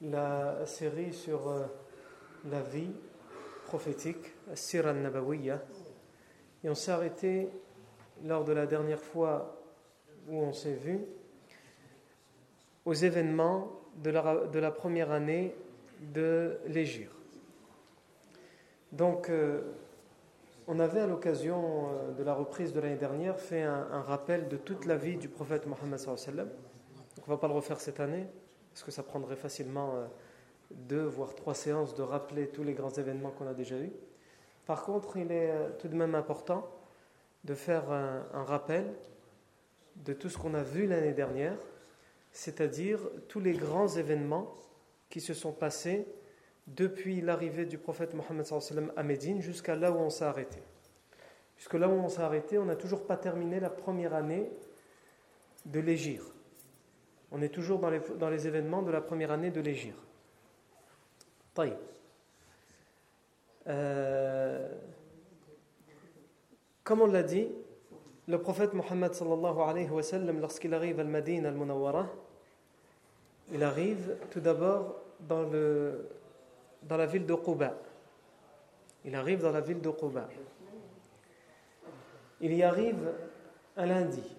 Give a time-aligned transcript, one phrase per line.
[0.00, 1.66] la série sur euh,
[2.50, 2.92] la vie
[3.66, 5.62] prophétique, Sira Nabawiya,
[6.64, 7.48] et on s'est arrêté
[8.24, 9.60] lors de la dernière fois
[10.28, 11.00] où on s'est vu
[12.84, 13.70] aux événements
[14.02, 15.54] de la, première année
[16.00, 17.10] de l'Égir.
[18.92, 19.62] Donc, euh,
[20.66, 24.48] on avait à l'occasion euh, de la reprise de l'année dernière fait un, un, rappel
[24.48, 28.26] de toute la vie du prophète Mohammed on ne va pas le refaire cette année,
[28.70, 30.06] parce que ça prendrait facilement euh,
[30.70, 33.92] deux voire trois séances de rappeler tous les grands événements qu'on a déjà eus?
[34.66, 36.70] Par contre, il est euh, tout de même important
[37.44, 38.84] de faire un, rappel
[39.96, 41.56] de tout ce qu'on a vu l'année dernière,
[42.32, 44.54] c'est-à-dire tous les grands événements
[45.08, 46.06] qui se sont passés
[46.66, 48.46] depuis l'arrivée du prophète Mohammed
[48.94, 50.62] à Médine jusqu'à là où on s'est arrêté.
[51.56, 54.50] Puisque là où on s'est arrêté, on n'a toujours pas terminé la première année
[55.66, 56.22] de l'Égir.
[57.32, 59.94] On est toujours dans les, événements de la première année de l'Égir.
[63.66, 64.68] Euh,
[66.82, 67.48] comme on l'a dit,
[68.26, 72.08] le prophète Mohammed sallallahu alayhi wa sallam, lorsqu'il arrive à Al-Madin al-Munawwara,
[73.52, 75.44] il arrive tout d'abord dans,
[76.82, 77.76] dans la ville de Quba.
[79.04, 80.28] Il arrive dans la ville de Quba.
[82.40, 83.12] Il y arrive
[83.76, 84.36] un lundi.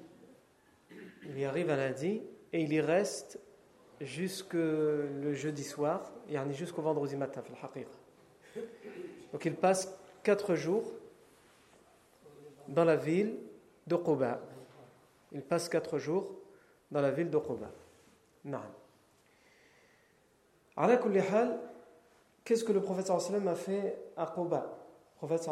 [1.23, 2.21] Il y arrive un lundi
[2.53, 3.39] et il y reste
[3.99, 6.11] jusque le jeudi soir,
[6.51, 7.41] jusqu'au vendredi matin.
[9.31, 10.83] Donc il passe quatre jours
[12.67, 13.35] dans la ville
[13.87, 14.39] de Quba.
[15.31, 16.29] Il passe quatre jours
[16.89, 17.71] dans la ville de Quba.
[22.43, 24.77] Qu'est-ce que le prophète a fait à Quba?
[25.21, 25.49] Le prophète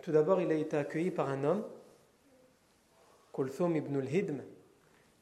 [0.00, 1.64] tout d'abord, il a été accueilli par un homme,
[3.34, 4.40] Kulthum ibn al-Hidm.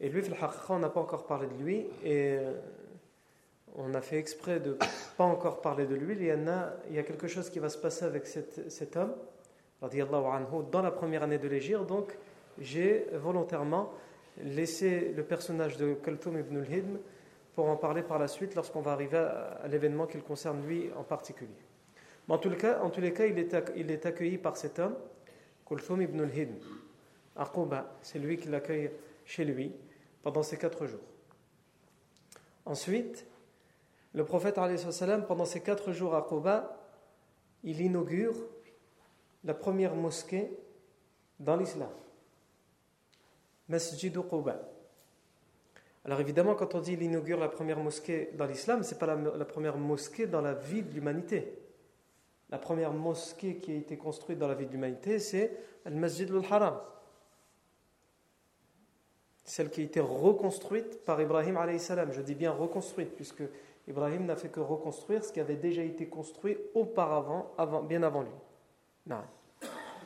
[0.01, 0.23] Et lui,
[0.69, 1.87] on n'a pas encore parlé de lui.
[2.05, 2.39] Et
[3.77, 4.77] on a fait exprès de
[5.17, 6.15] pas encore parler de lui.
[6.15, 9.15] Il y, a, quelque chose qui va se passer avec cet, cet homme,
[9.83, 11.85] anhu, dans la première année de l'Égir.
[11.85, 12.17] Donc,
[12.59, 13.93] j'ai volontairement
[14.43, 16.99] laissé le personnage de Kulthum ibn al-Hidm
[17.55, 20.91] pour en parler par la suite lorsqu'on va arriver à, l'événement qui le concerne lui
[20.97, 21.51] en particulier.
[22.27, 24.79] Mais en, tout cas, en tous les cas, il est, il est accueilli par cet
[24.79, 24.95] homme,
[25.67, 26.55] Kulthum ibn al-Hidm,
[27.37, 27.97] à Quba.
[28.03, 28.91] C'est lui qui l'accueille
[29.25, 29.73] chez lui
[30.29, 31.01] pendant ces quatre jours.
[32.67, 33.27] Ensuite,
[34.13, 34.57] le prophète,
[35.27, 36.77] pendant ces quatre jours à Quba,
[37.65, 38.35] il inaugure
[39.45, 40.51] la première mosquée
[41.41, 41.89] dans l'islam.
[43.71, 44.61] Masjid Quba.
[46.05, 49.07] Alors évidemment, quand on dit il inaugure la première mosquée dans l'islam, ce n'est pas
[49.07, 51.59] la, la, première mosquée dans la vie de l'humanité.
[52.51, 55.57] La première mosquée qui a été construite dans la vie de l'humanité, c'est
[55.87, 56.79] le Masjid al-Haram.
[59.49, 62.13] Celle qui a été reconstruite par Ibrahim salam.
[62.13, 63.43] Je dis bien reconstruite, puisque
[63.89, 68.21] Ibrahim n'a fait que reconstruire ce qui avait déjà été construit auparavant, avant, bien avant
[68.21, 68.31] lui.
[69.07, 69.23] Non.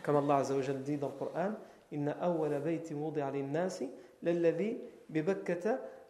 [0.05, 1.55] Comme Allah Azza wa dit dans le Coran,
[1.91, 3.91] Inna awwala bayti lin-nasi
[4.23, 4.79] lalladhi
[5.09, 5.25] bi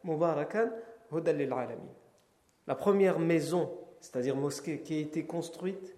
[0.04, 0.70] mubarakan
[1.10, 1.78] alamin.
[2.66, 3.70] La première maison,
[4.00, 5.96] c'est-à-dire mosquée qui a été construite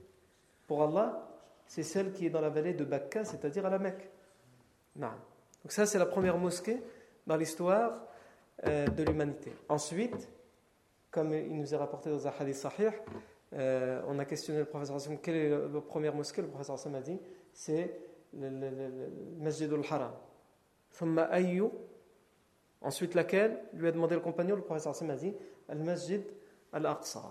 [0.68, 1.28] pour Allah,
[1.66, 4.08] c'est celle qui est dans la vallée de Bakka, c'est-à-dire à la Mecque.
[4.94, 5.08] Non.
[5.64, 6.80] Donc ça c'est la première mosquée
[7.26, 8.06] dans l'histoire
[8.66, 9.52] euh, de l'humanité.
[9.68, 10.28] Ensuite,
[11.10, 12.90] comme il nous est rapporté dans un hadith sahih,
[13.52, 16.94] euh, on a questionné le professeur Hassan, quelle est la première mosquée Le professeur Hassan
[16.94, 17.18] a dit,
[17.52, 18.00] c'est
[18.32, 18.90] le, le, le,
[19.38, 20.12] Masjid al-Haram.
[22.80, 25.34] Ensuite, laquelle Lui a demandé le compagnon, le professeur Hassan a dit,
[25.68, 26.22] Al-Masjid
[26.72, 27.22] al-Aqsa.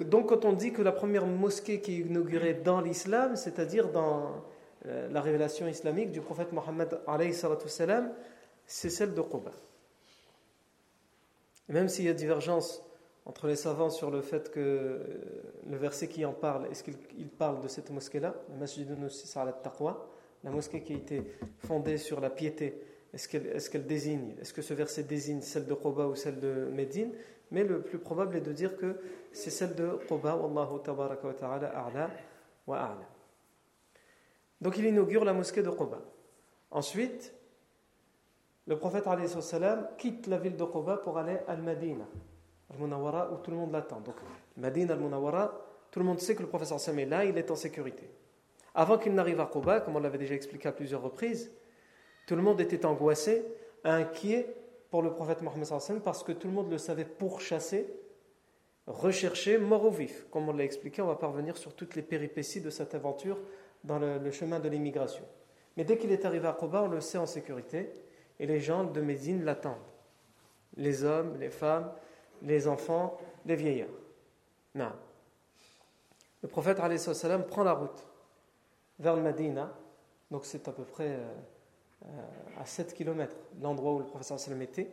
[0.00, 4.44] Donc, quand on dit que la première mosquée qui est inaugurée dans l'islam, c'est-à-dire dans
[4.86, 6.98] la révélation islamique du prophète Mohammed,
[8.66, 9.52] c'est celle de Quba.
[11.68, 12.82] Même s'il y a divergence
[13.24, 14.98] entre les savants sur le fait que euh,
[15.68, 18.88] le verset qui en parle, est-ce qu'il parle de cette mosquée-là, la Masjid
[19.34, 20.08] al-Taqwa,
[20.44, 21.22] la mosquée qui a été
[21.58, 22.80] fondée sur la piété,
[23.12, 27.12] est-ce qu'elle désigne, est-ce que ce verset désigne celle de Quba ou celle de Médine?
[27.50, 28.96] Mais le plus probable est de dire que
[29.32, 32.10] c'est celle de Quba, Wallahu tabaraka wa ta'ala a'la
[32.66, 33.15] wa a'la.
[34.60, 36.00] Donc il inaugure la mosquée de Quba.
[36.70, 37.34] Ensuite,
[38.66, 39.04] le prophète
[39.98, 42.06] quitte la ville de Quba pour aller à Al-Madina,
[42.72, 44.00] Al-Munawara, où tout le monde l'attend.
[44.00, 44.16] Donc,
[44.56, 45.52] Madina, Al-Munawara,
[45.90, 48.10] tout le monde sait que le prophète est là, il est en sécurité.
[48.74, 51.52] Avant qu'il n'arrive à Quba, comme on l'avait déjà expliqué à plusieurs reprises,
[52.26, 53.44] tout le monde était angoissé,
[53.84, 54.54] inquiet
[54.90, 57.86] pour le prophète Mohammed parce que tout le monde le savait pourchasser,
[58.86, 60.26] rechercher, mort au vif.
[60.30, 63.38] Comme on l'a expliqué, on va parvenir sur toutes les péripéties de cette aventure
[63.84, 65.24] dans le, chemin de l'immigration.
[65.76, 67.92] Mais dès qu'il est arrivé à Quba, on le sait en sécurité,
[68.38, 69.76] et les gens de Médine l'attendent.
[70.76, 71.90] Les hommes, les femmes,
[72.42, 73.88] les enfants, les vieillards.
[74.74, 74.92] Non.
[76.42, 78.06] Le prophète salam prend la route
[78.98, 79.22] vers le
[80.30, 81.34] donc c'est à peu près euh,
[82.04, 84.90] euh, à 7 km l'endroit où le prophète était,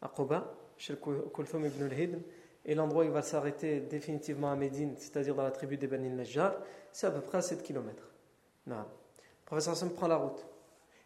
[0.00, 2.20] à Quba, chez le Kulthum ibn al-Hidm,
[2.64, 6.10] et l'endroit où il va s'arrêter définitivement à Médine, c'est-à-dire dans la tribu des Bani
[6.10, 6.54] Najjar,
[6.92, 8.10] c'est à peu près à 7 km.
[8.66, 8.76] Non.
[8.76, 10.46] Le prophète sallam prend la route.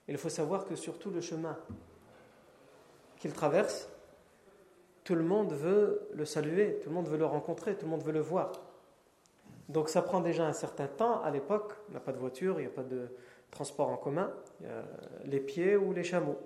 [0.08, 1.58] Il faut savoir que sur tout le chemin
[3.18, 3.88] qu'il traverse,
[5.04, 8.02] tout le monde veut le saluer, tout le monde veut le rencontrer, tout le monde
[8.02, 8.52] veut le voir.
[9.68, 11.22] Donc ça prend déjà un certain temps.
[11.22, 13.08] À l'époque, il n'y a pas de voiture, il n'y a pas de
[13.50, 14.32] transport en commun,
[15.24, 16.38] les pieds ou les chameaux.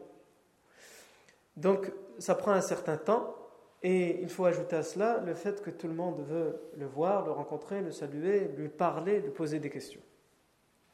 [1.56, 3.34] Donc ça prend un certain temps
[3.82, 7.24] et il faut ajouter à cela le fait que tout le monde veut le voir,
[7.24, 10.02] le rencontrer, le saluer, lui parler, lui poser des questions.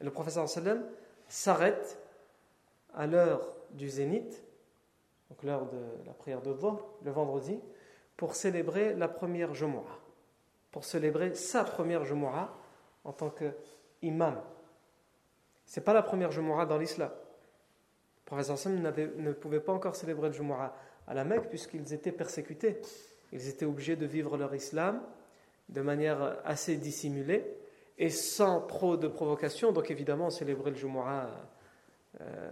[0.00, 0.85] Et le professeur sallam
[1.29, 1.99] s'arrête
[2.94, 4.44] à l'heure du zénith,
[5.29, 7.59] donc l'heure de la prière de Dhuhr, le vendredi,
[8.17, 9.99] pour célébrer la première Jumu'ah,
[10.71, 12.55] pour célébrer sa première Jumu'ah
[13.05, 14.41] en tant qu'imam.
[15.65, 17.11] Ce n'est pas la première Jumu'ah dans l'islam.
[17.11, 20.73] Le professeur Sam ne pouvait pas encore célébrer le Jumu'ah
[21.06, 22.81] à la Mecque puisqu'ils étaient persécutés.
[23.32, 25.03] Ils étaient obligés de vivre leur islam
[25.69, 27.44] de manière assez dissimulée
[27.99, 29.73] et sans trop de provocation.
[29.73, 31.31] Donc évidemment, célébrer le Jumu'ah
[32.20, 32.50] euh,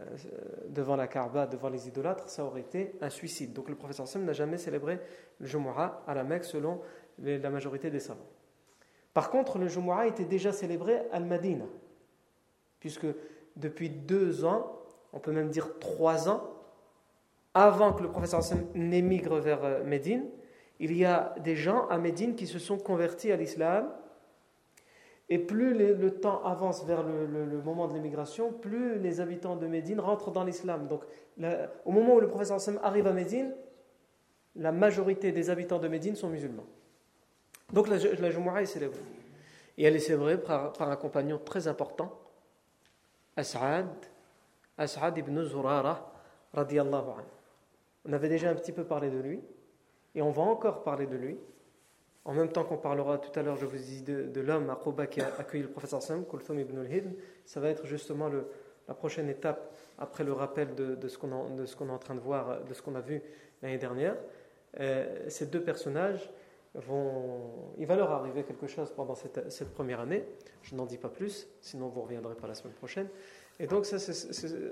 [0.68, 3.52] devant la Kaaba, devant les idolâtres, ça aurait été un suicide.
[3.52, 5.00] Donc le professeur Sam n'a jamais célébré
[5.38, 6.80] le Jumu'ah à la Mecque selon
[7.18, 8.26] la majorité des savants.
[9.12, 11.66] Par contre, le Jumu'ah était déjà célébré à Al-Madina,
[12.80, 13.06] puisque
[13.56, 14.80] depuis deux ans,
[15.12, 16.50] on peut même dire trois ans,
[17.54, 18.42] avant que le professeur
[18.74, 20.24] n'émigre vers euh, Médine,
[20.80, 23.88] il y a des gens à Médine qui se sont convertis à l'islam
[25.28, 29.98] et plus le temps avance vers le, moment de l'émigration, plus les habitants de Médine
[29.98, 30.86] rentrent dans l'islam.
[30.86, 31.02] Donc,
[31.84, 33.54] au moment où le professeur arrive à Médine,
[34.56, 36.66] la majorité des habitants de Médine sont musulmans.
[37.72, 39.00] Donc, la, la Jumu'ah est célébrée.
[39.78, 42.12] Et elle est célébrée par, un compagnon très important,
[43.36, 43.88] As'ad,
[44.76, 46.12] As'ad ibn Zurara,
[46.52, 47.43] radiallahu anhu.
[48.06, 49.40] On avait déjà un petit peu parlé de lui,
[50.14, 51.38] et on va encore parler de lui.
[52.24, 55.06] En même temps qu'on parlera tout à l'heure, je vous dis, de, l'homme à Quba
[55.06, 57.10] qui a accueilli le professeur Sam, Kulthum ibn al-Hidn,
[57.44, 58.30] ça va être justement
[58.88, 62.64] la prochaine étape après le rappel de, de ce qu'on est en train de voir,
[62.64, 63.22] de ce qu'on a vu
[63.62, 64.16] l'année dernière.
[64.80, 66.30] Euh, ces deux personnages
[66.74, 67.72] vont.
[67.78, 70.24] Il va leur arriver quelque chose pendant cette, cette première année.
[70.62, 73.08] Je n'en dis pas plus, sinon vous ne reviendrez pas la semaine prochaine.
[73.60, 73.96] Et donc, ça,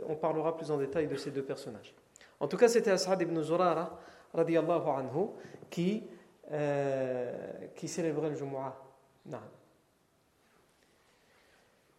[0.09, 1.95] on parlera plus en détail de ces deux personnages.
[2.43, 4.01] En tout cas, c'était As'ad ibn Zurara,
[4.35, 5.29] radiallahu anhu,
[5.71, 6.03] qui
[6.51, 7.33] euh,
[7.77, 8.77] qui célébrait le Jumu'ah.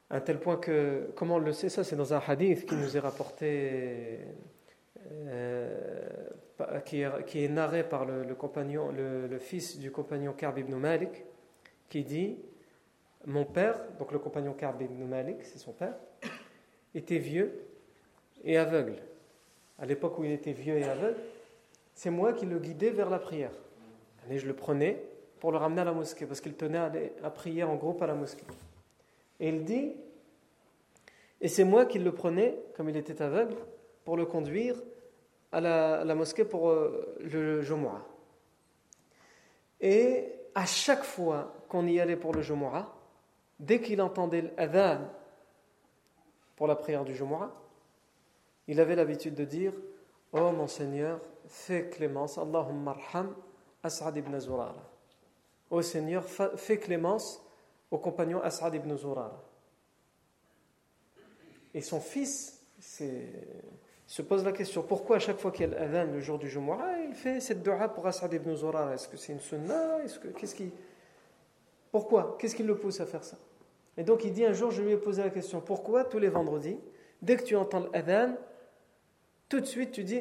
[0.09, 2.95] À tel point que, comment on le sait, ça c'est dans un hadith qui nous
[2.95, 4.19] est rapporté,
[5.11, 6.29] euh,
[6.85, 11.23] qui, est, qui, est, narré par le, compagnon, le, fils du compagnon Karb ibn Malik,
[11.89, 12.37] qui dit
[13.25, 15.95] Mon père, donc le compagnon Karb ibn Malik, c'est son père,
[16.93, 17.65] était vieux
[18.43, 18.97] et aveugle.
[19.79, 21.19] À l'époque où il était vieux et aveugle,
[21.93, 23.51] c'est moi qui le guidais vers la prière.
[24.29, 25.03] Et je le prenais
[25.39, 26.79] pour le ramener à la mosquée, parce qu'il tenait
[27.21, 28.45] à, prier en groupe à la mosquée.
[29.39, 29.91] Et il dit,
[31.41, 33.55] et c'est moi qui le prenais, comme il était aveugle,
[34.05, 34.75] pour le conduire
[35.51, 38.01] à la, mosquée pour euh, le Jumu'ah.
[39.81, 42.93] Et à chaque fois qu'on y allait pour le Jumu'ah,
[43.59, 45.01] dès qu'il entendait l'adhan
[46.55, 47.51] pour la prière du Jumu'ah,
[48.67, 49.73] il avait l'habitude de dire
[50.31, 53.35] Oh mon Seigneur, fais clémence, Allahumma arham
[53.83, 54.89] As'ad ibn Zurara.
[55.69, 57.43] Ô Seigneur, fais clémence
[57.91, 59.43] au compagnon As'ad ibn Zurara.
[61.73, 66.19] Et son fils se pose la question pourquoi à chaque fois qu'il y a le
[66.19, 68.93] jour du Jumu'ah, il fait cette dua pour As'ad ibn Zurara?
[68.93, 70.71] Est-ce que c'est une sunnah Est-ce que, qu'est-ce qui,
[71.91, 72.37] Pourquoi?
[72.39, 73.37] Qu'est-ce qui le pousse à faire ça?
[73.97, 76.29] Et donc il dit un jour, je lui ai posé la question pourquoi tous les
[76.29, 76.79] vendredis,
[77.21, 78.35] dès que tu entends l'adhan,
[79.53, 80.19] tout de suite tu dis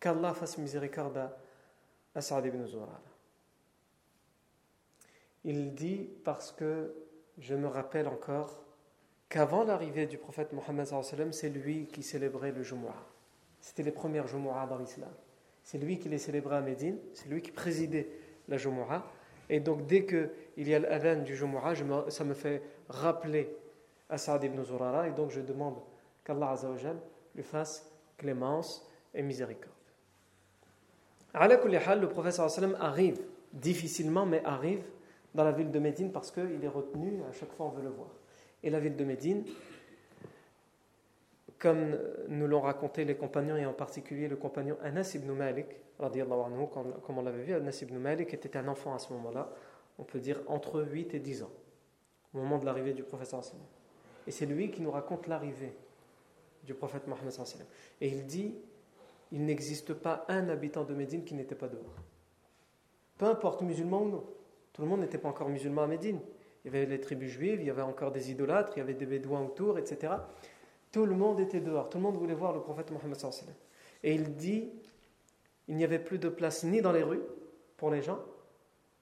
[0.00, 1.38] qu'Allah fasse miséricorde à
[2.16, 3.00] As'ad ibn Zurara
[5.44, 6.92] Il dit parce que
[7.38, 8.64] je me rappelle encore
[9.28, 10.88] qu'avant l'arrivée du prophète Mohammed,
[11.30, 13.06] c'est lui qui célébrait le Jumu'ah.
[13.60, 15.12] C'était les premières Jumu'ah dans l'islam.
[15.62, 18.08] C'est lui qui les célébrait à Médine, c'est lui qui présidait
[18.48, 19.06] la Jumu'ah.
[19.48, 21.74] Et donc, dès qu'il y a l'adhan du Jumu'ah,
[22.10, 23.56] ça me fait rappeler
[24.08, 25.76] As'ad ibn Zurara, et donc je demande
[26.24, 26.56] qu'Allah
[27.36, 27.93] lui fasse
[28.24, 29.70] clémence et miséricorde.
[31.34, 32.40] Le prophète
[32.80, 33.20] arrive,
[33.52, 34.82] difficilement, mais arrive
[35.34, 37.90] dans la ville de Médine parce qu'il est retenu, à chaque fois on veut le
[37.90, 38.08] voir.
[38.62, 39.44] Et la ville de Médine,
[41.58, 45.66] comme nous l'ont raconté les compagnons, et en particulier le compagnon Anas ibn Malik,
[46.00, 46.66] anhu,
[47.04, 49.50] comme on l'avait vu, Anas ibn Malik était un enfant à ce moment-là,
[49.98, 51.52] on peut dire entre 8 et 10 ans,
[52.32, 53.34] au moment de l'arrivée du prophète.
[54.26, 55.76] Et c'est lui qui nous raconte l'arrivée
[56.64, 57.32] du prophète Mohammed.
[58.00, 58.54] Et il dit
[59.32, 61.96] il n'existe pas un habitant de Médine qui n'était pas dehors.
[63.18, 64.24] Peu importe, musulman ou non.
[64.72, 66.20] Tout le monde n'était pas encore musulman à Médine.
[66.64, 68.94] Il y avait les tribus juives, il y avait encore des idolâtres, il y avait
[68.94, 70.14] des bédouins autour, etc.
[70.92, 71.90] Tout le monde était dehors.
[71.90, 73.16] Tout le monde voulait voir le prophète Mohammed.
[74.02, 74.70] Et il dit
[75.68, 77.22] il n'y avait plus de place ni dans les rues
[77.76, 78.20] pour les gens,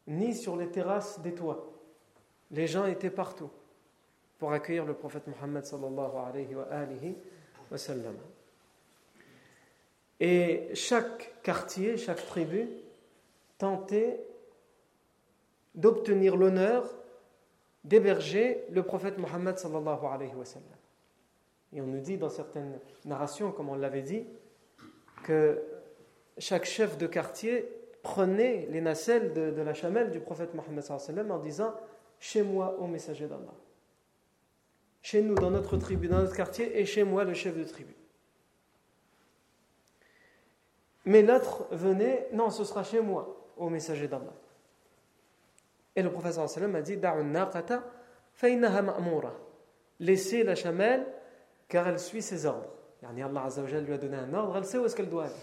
[0.07, 1.73] ni sur les terrasses des toits.
[2.51, 3.51] Les gens étaient partout
[4.39, 5.65] pour accueillir le prophète Mohammed
[10.21, 12.69] Et chaque quartier, chaque tribu
[13.59, 14.21] tentait
[15.75, 16.85] d'obtenir l'honneur
[17.85, 20.69] d'héberger le prophète Mohammed sallallahu alayhi wa sallam.
[21.73, 24.25] Et on nous dit dans certaines narrations, comme on l'avait dit,
[25.25, 25.63] que
[26.39, 27.69] chaque chef de quartier
[28.03, 31.75] prenait les nacelles de, la chamelle du prophète Mohammed sallallahu en disant
[32.21, 33.55] Chez moi, ô messager d'Allah.
[35.03, 37.95] Chez nous, dans notre tribu, dans notre quartier, et chez moi, le chef de tribu.
[41.05, 44.33] Mais l'autre venait Non, ce sera chez moi, ô messager d'Allah.
[45.95, 46.99] Et le professeur sallam a dit
[50.01, 51.07] Laissez la chamelle
[51.69, 52.71] car elle suit ses ordres.
[53.03, 55.35] Allah lui a donné un ordre, elle sait où est-ce qu'elle doit aller.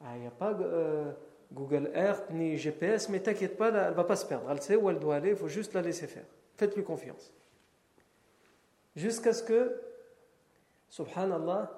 [0.00, 1.12] Ah, il n'y a pas euh,
[1.52, 4.48] Google Earth ni GPS, mais t'inquiète pas, elle ne va pas se perdre.
[4.50, 6.24] Elle sait où elle doit aller, il faut juste la laisser faire.
[6.56, 7.32] Faites-lui confiance.
[8.96, 9.80] Jusqu'à ce que,
[10.88, 11.70] subhanallah,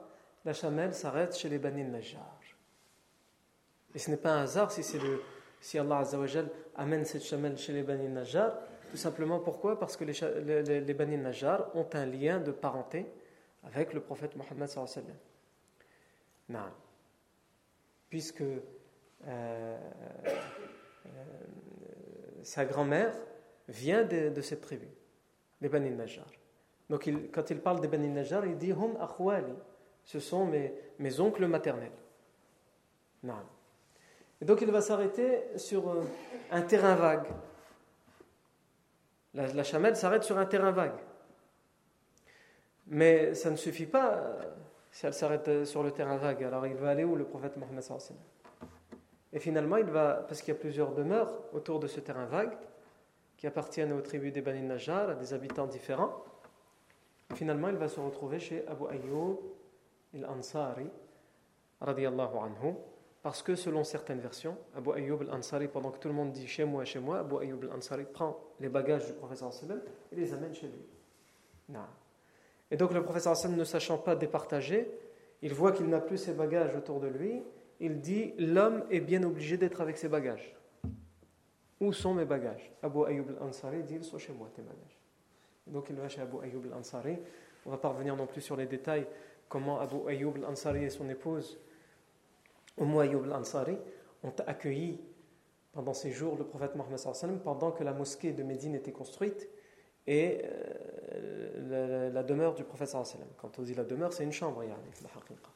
[0.44, 2.38] la chamelle s'arrête chez les Bani Najjar.
[3.94, 5.20] Et ce n'est pas un hasard si le
[5.60, 6.02] si Allah
[6.76, 8.52] amène cette chamelle chez les Bani Najjar,
[8.90, 9.78] tout simplement pourquoi?
[9.78, 13.06] Parce que les, les, les Bani Najjar ont un lien de parenté
[13.64, 15.04] avec le prophète Mohammed sallallahu
[16.50, 16.70] alayhi
[18.08, 18.58] Puisque euh,
[19.26, 19.78] euh,
[22.42, 23.14] sa grand-mère
[23.68, 24.88] vient de, cette tribu,
[25.60, 26.30] les Bani Najjar.
[26.90, 29.52] Donc quand il parle des Bani Najjar, il dit Hum akhwali,
[30.04, 31.92] ce sont mes, oncles maternels.
[33.22, 33.34] Non.
[34.40, 36.02] Et donc il va s'arrêter sur euh,
[36.50, 37.26] un terrain vague.
[39.34, 40.98] La, chamelle s'arrête sur un terrain vague.
[42.86, 44.42] Mais ça ne suffit pas euh,
[44.90, 46.42] si elle s'arrête euh, sur le terrain vague.
[46.42, 47.84] Alors il va aller où le prophète Mohammed
[49.32, 52.56] Et finalement, il va, parce qu'il y a plusieurs demeures autour de ce terrain vague,
[53.36, 56.24] qui appartiennent aux tribus des Bani Najjar, à des habitants différents.
[57.34, 59.36] Finalement, il va se retrouver chez Abu Ayyub
[60.14, 60.88] al-Ansari,
[61.80, 62.74] radiyallahu anhu,
[63.22, 66.64] parce que selon certaines versions, Abu Ayyub al-Ansari, pendant que tout le monde dit chez
[66.64, 69.80] moi, chez moi, Abu Ayyub al-Ansari prend les bagages du professeur sallam
[70.10, 70.82] et les amène chez lui.
[71.68, 71.80] Non.
[72.70, 74.90] Et donc le professeur sallam ne sachant pas départager,
[75.42, 77.42] il voit qu'il n'a plus ses bagages autour de lui,
[77.80, 80.56] il dit l'homme est bien obligé d'être avec ses bagages.
[81.80, 82.72] Où sont mes bagages?
[82.82, 84.97] Abu Ayyub al-Ansari dit ils sont chez moi tes bagages.
[85.70, 87.18] Donc il va chez Abu Ayyub al-Ansari.
[87.66, 89.06] On va pas revenir non plus sur les détails
[89.48, 91.58] comment Abu Ayyub al-Ansari et son épouse
[92.78, 93.78] Umm Ayyub al-Ansari
[94.22, 95.00] ont accueilli
[95.72, 96.98] pendant ces jours le prophète Mohammed
[97.42, 99.48] pendant que la mosquée de Médine était construite
[100.06, 102.96] et euh, la, demeure du prophète
[103.36, 105.50] Quand on dit la demeure, c'est une chambre, yani, la haqiqa.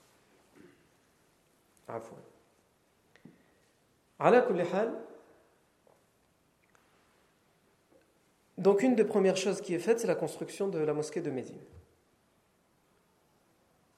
[8.58, 11.30] Donc une des premières choses qui est faite, c'est la construction de la mosquée de
[11.30, 11.58] Médine,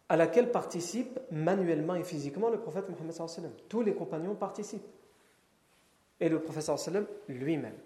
[0.08, 3.52] à laquelle participe manuellement et physiquement le prophète Mohammed.
[3.68, 4.86] Tous les compagnons participent.
[6.20, 6.70] Et le prophète
[7.28, 7.76] lui-même.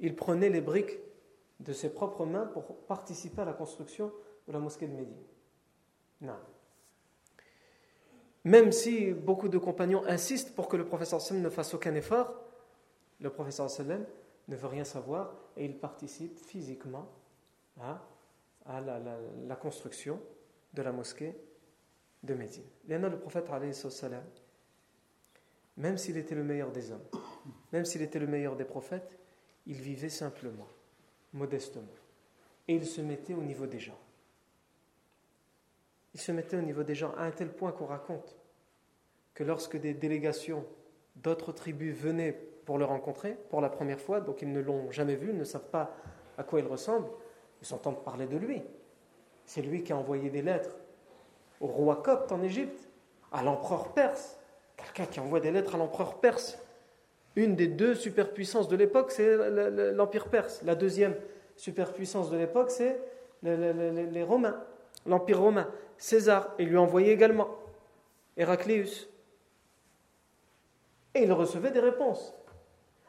[0.00, 0.98] Il prenait les briques
[1.60, 4.12] de ses propres mains pour participer à la construction
[4.46, 5.22] de la mosquée de Médine.
[6.20, 6.36] Non.
[8.44, 12.34] Même si beaucoup de compagnons insistent pour que le professeur sallam ne fasse aucun effort,
[13.20, 14.04] le professeur sallam
[14.48, 17.10] ne veut rien savoir et il participe physiquement
[17.80, 18.00] à,
[18.66, 20.20] la, construction
[20.74, 21.34] de la mosquée
[22.22, 22.64] de Médine.
[22.88, 24.24] Le prophète, sallam,
[25.76, 27.04] même s'il était le meilleur des hommes,
[27.72, 29.18] même s'il était le meilleur des prophètes,
[29.66, 30.68] il vivait simplement,
[31.32, 31.88] modestement.
[32.68, 33.98] Et il se mettait au niveau des gens
[36.16, 38.38] il se mettait au niveau des gens à un tel point qu'on raconte
[39.34, 40.64] que lorsque des délégations
[41.14, 45.14] d'autres tribus venaient pour le rencontrer pour la première fois, donc ils ne l'ont jamais
[45.14, 45.94] vu, ils ne savent pas
[46.36, 47.08] à quoi il ressemble,
[47.62, 48.62] ils s'entendent parler de lui.
[49.46, 50.76] C'est lui qui a envoyé des lettres
[51.60, 52.88] au roi copte en Égypte,
[53.32, 54.38] à l'empereur perse.
[54.76, 56.58] Quelqu'un qui envoie des lettres à l'empereur perse.
[57.34, 59.36] Une des deux superpuissances de l'époque, c'est
[59.92, 60.62] l'Empire perse.
[60.62, 61.14] La deuxième
[61.56, 63.00] superpuissance de l'époque, c'est
[63.42, 64.62] les Romains,
[65.06, 65.68] l'Empire romain.
[65.98, 67.48] César, et lui envoyait également
[68.36, 69.08] Héracléus.
[71.14, 72.34] Et il recevait des réponses.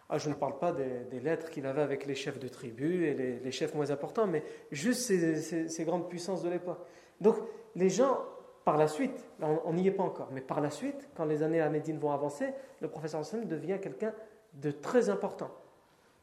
[0.10, 3.14] Ah, je ne parle pas des, lettres qu'il avait avec les chefs de tribu et
[3.14, 6.80] les, chefs moins importants, mais juste ces, grandes puissances de l'époque.
[7.20, 7.36] Donc,
[7.76, 8.20] les gens,
[8.64, 11.60] par la suite, on n'y est pas encore, mais par la suite, quand les années
[11.60, 12.48] à Médine vont avancer,
[12.80, 14.14] le professeur Hassan devient quelqu'un
[14.54, 15.52] de très important.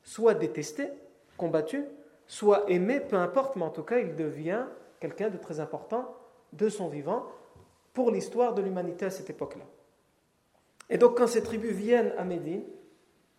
[0.03, 0.89] Soit détesté,
[1.37, 1.85] combattu,
[2.27, 4.65] soit aimé, peu importe, mais en tout cas, il devient
[4.99, 6.17] quelqu'un de très important
[6.55, 7.27] de son vivant
[7.93, 9.65] pour l'histoire de l'humanité à cette époque-là.
[10.91, 12.63] Et donc quand ces tribus viennent à Médine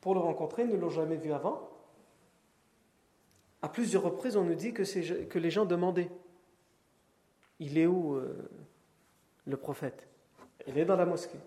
[0.05, 1.67] pour le rencontrer, ne l'ont jamais vu avant,
[3.63, 6.11] à plusieurs reprises on nous dit que, les gens demandaient,
[7.59, 8.47] il est où euh,
[9.45, 10.07] le prophète?
[10.67, 11.39] Il est dans la mosquée.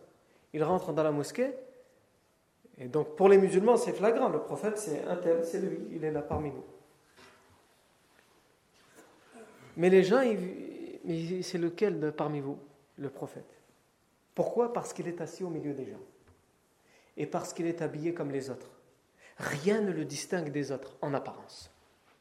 [0.53, 1.55] Il rentre dans la mosquée,
[2.79, 6.05] et donc pour les musulmans c'est flagrant, le prophète c'est un tel, c'est lui, il
[6.05, 6.65] est là parmi nous.
[9.77, 10.25] Mais les gens,
[11.43, 12.59] c'est lequel parmi vous
[12.97, 13.63] Le prophète?
[14.35, 14.73] Pourquoi?
[14.73, 16.03] Parce qu'il est assis au milieu des gens.
[17.19, 18.71] Et parce qu'il est habillé comme les autres.
[19.37, 21.71] Rien ne le distingue des autres en apparence.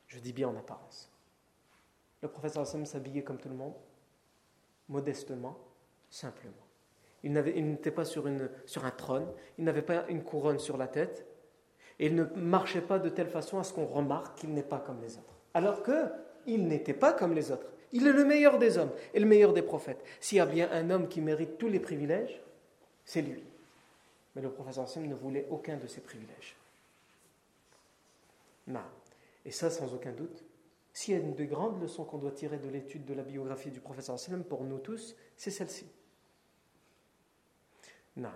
[0.08, 1.12] Je dis bien en apparence.
[2.22, 3.76] Le prophète s'habillait comme tout le monde,
[4.90, 5.58] modestement,
[6.10, 6.54] simplement.
[7.24, 11.26] Il n'était pas sur, un trône, il n'avait pas une couronne sur la tête,
[12.00, 14.80] et il ne marchait pas de telle façon à ce qu'on remarque qu'il n'est pas
[14.80, 15.38] comme les autres.
[15.54, 17.68] Alors qu'il n'était pas comme les autres.
[17.92, 20.04] Il est le meilleur des hommes et le meilleur des prophètes.
[20.20, 22.42] S'il y a bien un homme qui mérite tous les privilèges,
[23.06, 23.44] c'est lui.
[24.38, 26.56] Mais le professeur Sim ne voulait aucun de ces privilèges.
[28.68, 28.84] Non.
[29.44, 30.44] Et ça, sans aucun doute,
[30.94, 33.72] s'il y a une des grandes leçons qu'on doit tirer de l'étude de la biographie
[33.72, 35.88] du professeur Sallam pour nous tous, c'est celle-ci.
[38.16, 38.30] Non.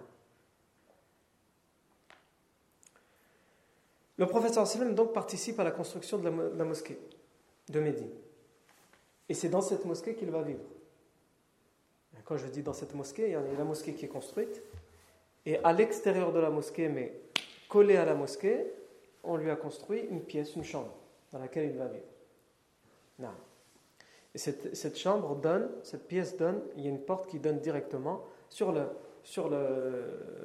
[4.18, 6.98] Le professeur Sallam donc participe à la construction de la mosquée
[7.70, 8.10] de Médine.
[9.30, 10.66] Et c'est dans cette mosquée qu'il va vivre.
[12.26, 14.64] Quand je dis dans cette mosquée, il y a la mosquée qui est construite.
[15.46, 17.20] Et à l'extérieur de la mosquée, mais
[17.68, 18.66] collé à la mosquée,
[19.24, 20.94] on lui a construit une pièce, une chambre,
[21.32, 22.06] dans laquelle il va vivre.
[23.20, 23.30] Non.
[24.34, 27.60] Et cette, cette, chambre donne, cette pièce donne, il y a une porte qui donne
[27.60, 28.88] directement sur le
[29.24, 29.50] sur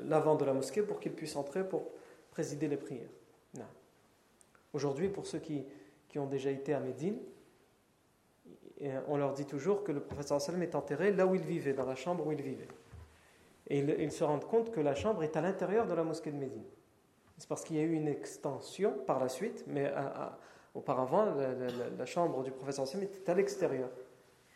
[0.04, 1.88] l'avant de la mosquée pour qu'il puisse entrer pour
[2.30, 3.08] présider les prières.
[4.72, 5.64] Aujourd'hui, pour ceux qui,
[6.08, 7.18] qui ont déjà été à Médine,
[9.08, 11.86] on leur dit toujours que le professeur sallam est enterré là où il vivait, dans
[11.86, 12.68] la chambre où il vivait.
[13.68, 16.36] Et ils, se rendent compte que la chambre est à l'intérieur de la mosquée de
[16.36, 16.64] Médine.
[17.38, 19.92] C'est parce qu'il y a eu une extension par la suite, mais
[20.74, 23.90] auparavant, la, chambre du professeur sallam était à l'extérieur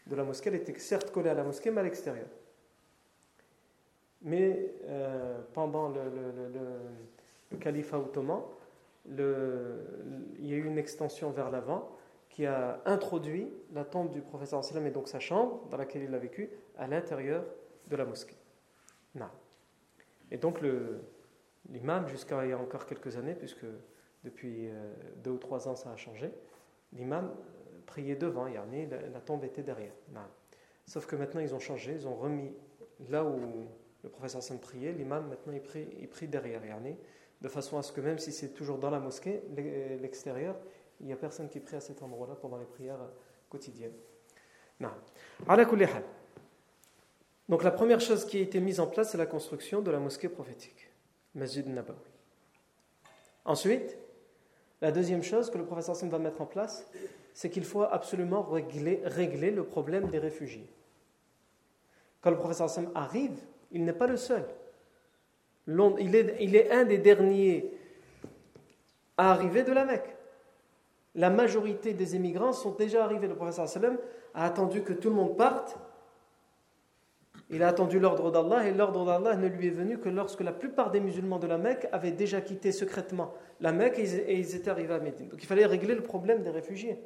[0.07, 0.51] de la mosquée.
[0.51, 2.29] Elle était certes collée à la mosquée, mais à l'extérieur.
[4.23, 6.03] Mais euh, pendant le,
[7.51, 8.43] le, califat ottoman,
[9.09, 11.97] il y a eu une extension vers l'avant
[12.29, 16.15] qui a introduit la tombe du professeur sallam et donc sa chambre dans laquelle il
[16.15, 17.45] a vécu à l'intérieur
[17.89, 18.37] de la mosquée.
[19.15, 19.31] Non.
[20.31, 20.61] Et donc
[21.69, 23.67] l'imam, jusqu'à il y a encore quelques années, puisque
[24.25, 26.33] depuis euh, deux ou trois ans ça a changé,
[26.93, 29.95] l'imam euh, priait devant, yani, la, la tombe était derrière.
[30.13, 30.21] Non.
[30.87, 32.53] Sauf que maintenant ils ont changé, ils ont remis
[33.09, 33.69] là où
[34.03, 36.97] le professeur sallam priait, l'imam maintenant il prie, il prie derrière, yani,
[37.41, 39.43] de façon à ce que même si c'est toujours dans la mosquée,
[40.01, 40.57] l'extérieur,
[41.01, 42.99] il n'y a personne qui prie à cet endroit-là pendant les prières
[43.49, 43.97] quotidiennes.
[44.79, 44.91] Non.
[47.51, 49.99] Donc la première chose qui a été mise en place, c'est la construction de la
[49.99, 50.89] mosquée prophétique,
[51.35, 51.99] Masjid Nabawi.
[53.45, 53.99] Ensuite,
[54.83, 56.87] La deuxième chose que le professeur Hassan va mettre en place,
[57.35, 60.71] c'est qu'il faut absolument régler, le problème des réfugiés.
[62.23, 63.39] Quand le professeur Hassan arrive,
[63.73, 64.43] il n'est pas le seul.
[65.67, 67.71] Il est, un des derniers
[69.19, 70.17] à arriver de la Mecque.
[71.15, 73.29] La majorité des émigrants sont déjà arrivés.
[73.29, 73.99] Le professeur Hassan
[74.33, 75.77] a attendu que tout le monde parte
[77.53, 80.53] il a attendu l'ordre d'Allah et l'ordre d'Allah ne lui est venu que lorsque la
[80.53, 84.71] plupart des musulmans de la Mecque avaient déjà quitté secrètement la Mecque et ils étaient
[84.71, 85.29] arrivés à Médine.
[85.29, 87.01] Donc il fallait régler le problème des réfugiés.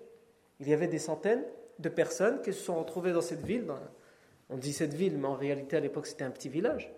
[0.61, 1.44] Il y avait des centaines
[1.78, 3.64] de personnes qui se sont retrouvées dans cette ville.
[4.50, 6.92] on dit cette ville, mais en réalité à l'époque c'était un petit village.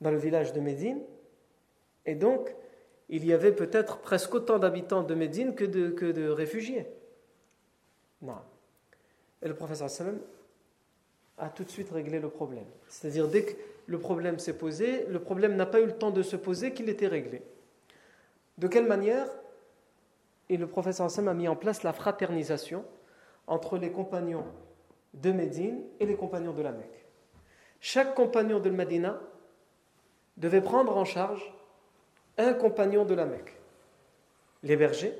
[0.00, 1.02] Dans le village de Médine.
[2.06, 2.54] Et donc
[3.10, 6.86] il y avait peut-être presque autant d'habitants de Médine que de, réfugiés.
[8.22, 8.38] Non.
[9.42, 10.20] Et le professeur sallam
[11.40, 12.66] a tout de suite réglé le problème.
[12.88, 13.52] C'est-à-dire, dès que
[13.86, 16.88] le problème s'est posé, le problème n'a pas eu le temps de se poser qu'il
[16.88, 17.42] était réglé.
[18.58, 19.26] De quelle manière
[20.48, 22.84] Et le professeur Hassan a mis en place la fraternisation
[23.46, 24.44] entre les compagnons
[25.14, 27.06] de Médine et les compagnons de la Mecque.
[27.80, 29.18] Chaque compagnon de Médina
[30.36, 31.52] devait prendre en charge
[32.38, 33.58] un compagnon de la Mecque,
[34.62, 35.14] l'héberger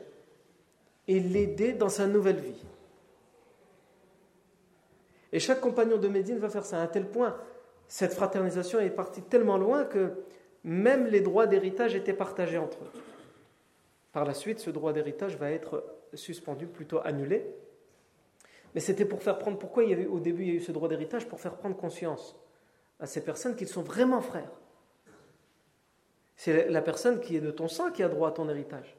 [1.09, 2.64] et l'aider dans sa nouvelle vie.
[5.32, 7.36] Et chaque compagnon de Médine va faire ça à tel point.
[7.86, 10.12] Cette fraternisation est partie tellement loin que
[10.64, 12.90] même les droits d'héritage étaient partagés entre eux.
[14.12, 17.46] Par la suite, ce droit d'héritage va être suspendu, plutôt annulé.
[18.74, 20.72] Mais c'était pour faire prendre, pourquoi il avait, au début il y a eu ce
[20.72, 21.26] droit d'héritage?
[21.26, 22.36] Pour faire prendre conscience
[22.98, 24.50] à ces personnes qu'ils sont vraiment frères.
[26.36, 28.96] C'est la personne qui est de ton sang qui a droit à ton héritage.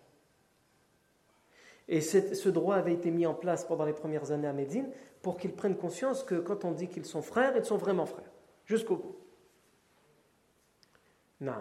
[1.88, 4.90] Et ce droit avait été mis en place pendant les premières années à Médine
[5.22, 8.32] pour qu'ils prennent conscience que quand on dit qu'ils sont frères, ils sont vraiment frères,
[8.66, 9.16] jusqu'au bout.
[11.42, 11.54] Non.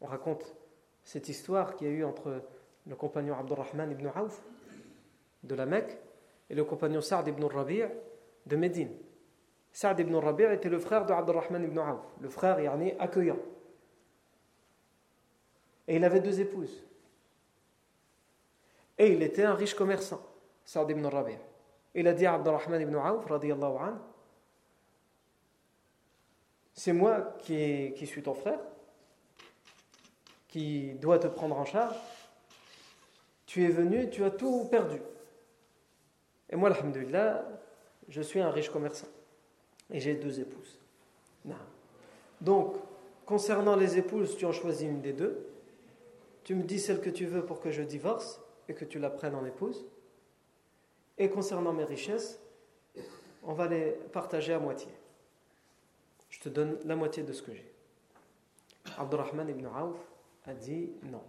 [0.00, 0.54] On raconte
[1.02, 2.42] cette histoire qu'il y a eu entre
[2.86, 4.42] le compagnon Abdurrahman ibn Auf
[5.42, 5.98] de la Mecque
[6.50, 7.84] et le compagnon Saad ibn Rabi'
[8.46, 8.90] de Médine.
[9.72, 13.38] Saad ibn Rabi' était le frère de Abdurrahman ibn Auf, le frère yani, accueillant.
[15.88, 16.82] Et il avait deux épouses.
[18.98, 20.20] Et il était un riche commerçant,
[20.64, 21.38] Saad ibn Rabi'.
[21.94, 23.98] Il a dit à Abdurrahman ibn Auf, an,
[26.74, 28.58] c'est moi qui, suis ton frère,
[30.48, 31.94] qui dois te prendre en charge.
[33.46, 35.00] Tu es venu, tu as tout perdu.
[36.50, 37.46] Et moi, alhamdulillah,
[38.08, 39.06] je suis un riche commerçant.
[39.90, 40.80] Et j'ai deux épouses.
[42.40, 42.76] Donc,
[43.24, 45.46] concernant les épouses, tu en choisis une des deux.
[46.42, 49.10] Tu me dis celle que tu veux pour que je divorce et que tu la
[49.10, 49.86] prennes en épouse.
[51.18, 52.40] Et concernant mes richesses,
[53.42, 54.90] on va les partager à moitié.
[56.30, 57.70] Je te donne la moitié de ce que j'ai.
[58.98, 59.96] Abdurrahman ibn Auf
[60.44, 61.22] a dit non.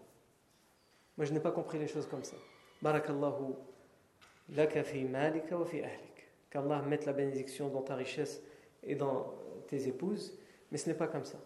[1.18, 2.36] Moi, je n'ai pas compris les choses comme ça.
[2.82, 3.54] Barakallahu
[4.50, 6.28] laka fi malika wa fi ahlik.
[6.50, 8.42] Qu'Allah mette la bénédiction dans ta richesse
[8.84, 9.34] et dans
[9.68, 10.38] tes épouses,
[10.72, 11.40] mais ce n'est pas comme ça.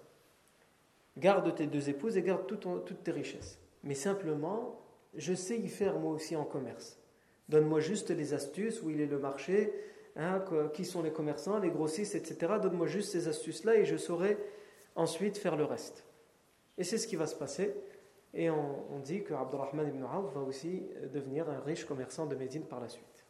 [1.17, 3.59] Garde tes deux épouses et garde toutes tes richesses.
[3.83, 4.79] Mais simplement,
[5.15, 6.97] je sais y faire moi aussi en commerce.
[7.49, 9.73] Donne-moi juste les astuces, où il est le marché,
[10.15, 10.43] hein,
[10.73, 12.53] qui sont les commerçants, les grossistes, etc.
[12.61, 14.37] Donne-moi juste ces astuces-là et je saurai
[14.95, 16.05] ensuite faire le reste.
[16.77, 17.75] Et c'est ce qui va se passer.
[18.33, 22.63] Et on, dit que Abdurrahman ibn Auf va aussi devenir un riche commerçant de Médine
[22.63, 23.25] par la suite.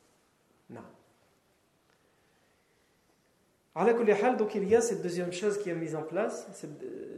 [0.69, 0.81] Non.
[4.37, 6.69] Donc il y a cette deuxième chose qui est mise en place, c'est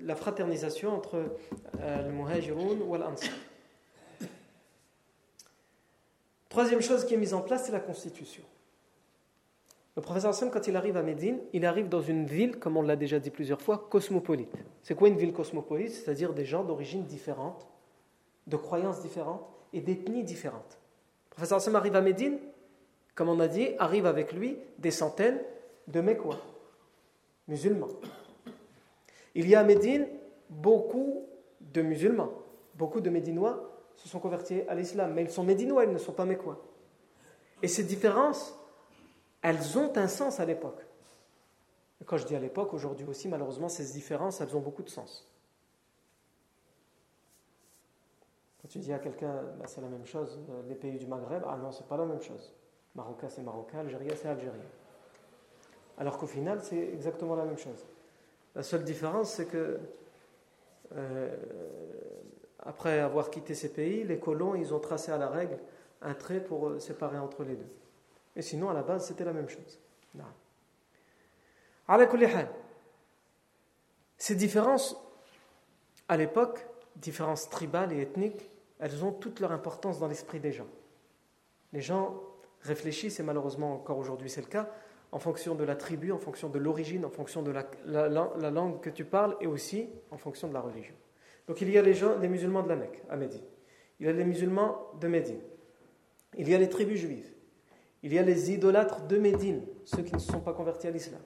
[0.03, 1.15] la fraternisation entre
[1.79, 3.33] euh, le muhajirun et l'ansar.
[6.51, 8.43] Troisième chose qui est mise en place, c'est la constitution.
[9.95, 12.81] Le professeur Hassan, quand il arrive à Médine, il arrive dans une ville, comme on
[12.81, 14.53] l'a déjà dit plusieurs fois, cosmopolite.
[14.83, 15.93] C'est quoi une ville cosmopolite?
[15.93, 17.69] C'est-à-dire des gens d'origine différente,
[18.47, 20.77] de croyances différentes et d'ethnies différentes.
[21.29, 22.37] Le professeur Hassan arrive à Médine,
[23.15, 25.39] comme on a dit, arrive avec lui des centaines
[25.87, 26.41] de Mécois,
[27.47, 27.87] musulmans.
[29.35, 30.05] Il y a à Médine
[30.49, 31.25] beaucoup
[31.61, 32.33] de musulmans,
[32.75, 36.13] beaucoup de Médinois se sont convertis à l'islam, mais ils sont médinois, ils ne sont
[36.13, 36.61] pas mécois.
[37.61, 38.57] Et ces différences,
[39.41, 40.85] elles ont un sens à l'époque.
[42.05, 45.27] quand je dis à l'époque, aujourd'hui aussi, malheureusement, ces différences, elles ont beaucoup de sens.
[48.61, 51.43] Quand tu dis à quelqu'un, bah, c'est la même chose, euh, les pays du Maghreb,
[51.47, 52.53] ah non, c'est pas la même chose.
[52.95, 54.61] Marocain, c'est marocain, Algérien, c'est algérien.
[55.97, 57.85] Alors qu'au final, c'est exactement la même chose.
[58.55, 59.79] La seule différence, c'est que
[60.95, 61.35] euh,
[62.63, 65.57] après avoir quitté ces pays, les colons, ils ont tracé à la règle
[66.01, 67.69] un trait pour euh, séparer entre les deux.
[68.35, 69.79] Et sinon, à la base, c'était la même chose.
[74.17, 74.95] Ces différences,
[76.07, 80.67] à l'époque, différences tribales et ethniques, elles ont toute leur importance dans l'esprit des gens.
[81.73, 82.21] Les gens
[82.61, 84.69] réfléchissent, et malheureusement encore aujourd'hui c'est le cas,
[85.11, 88.89] en fonction de la tribu, en fonction de l'origine, en fonction de la, langue que
[88.89, 90.95] tu parles et aussi en fonction de la religion.
[91.47, 93.41] Donc il y a les, gens, les musulmans de la Mecque, à Médine.
[93.99, 95.39] Il y a les musulmans de Médine.
[96.37, 97.29] Il y a les tribus juives.
[98.03, 100.91] Il y a les idolâtres de Médine, ceux qui ne se sont pas convertis à
[100.91, 101.21] l'islam.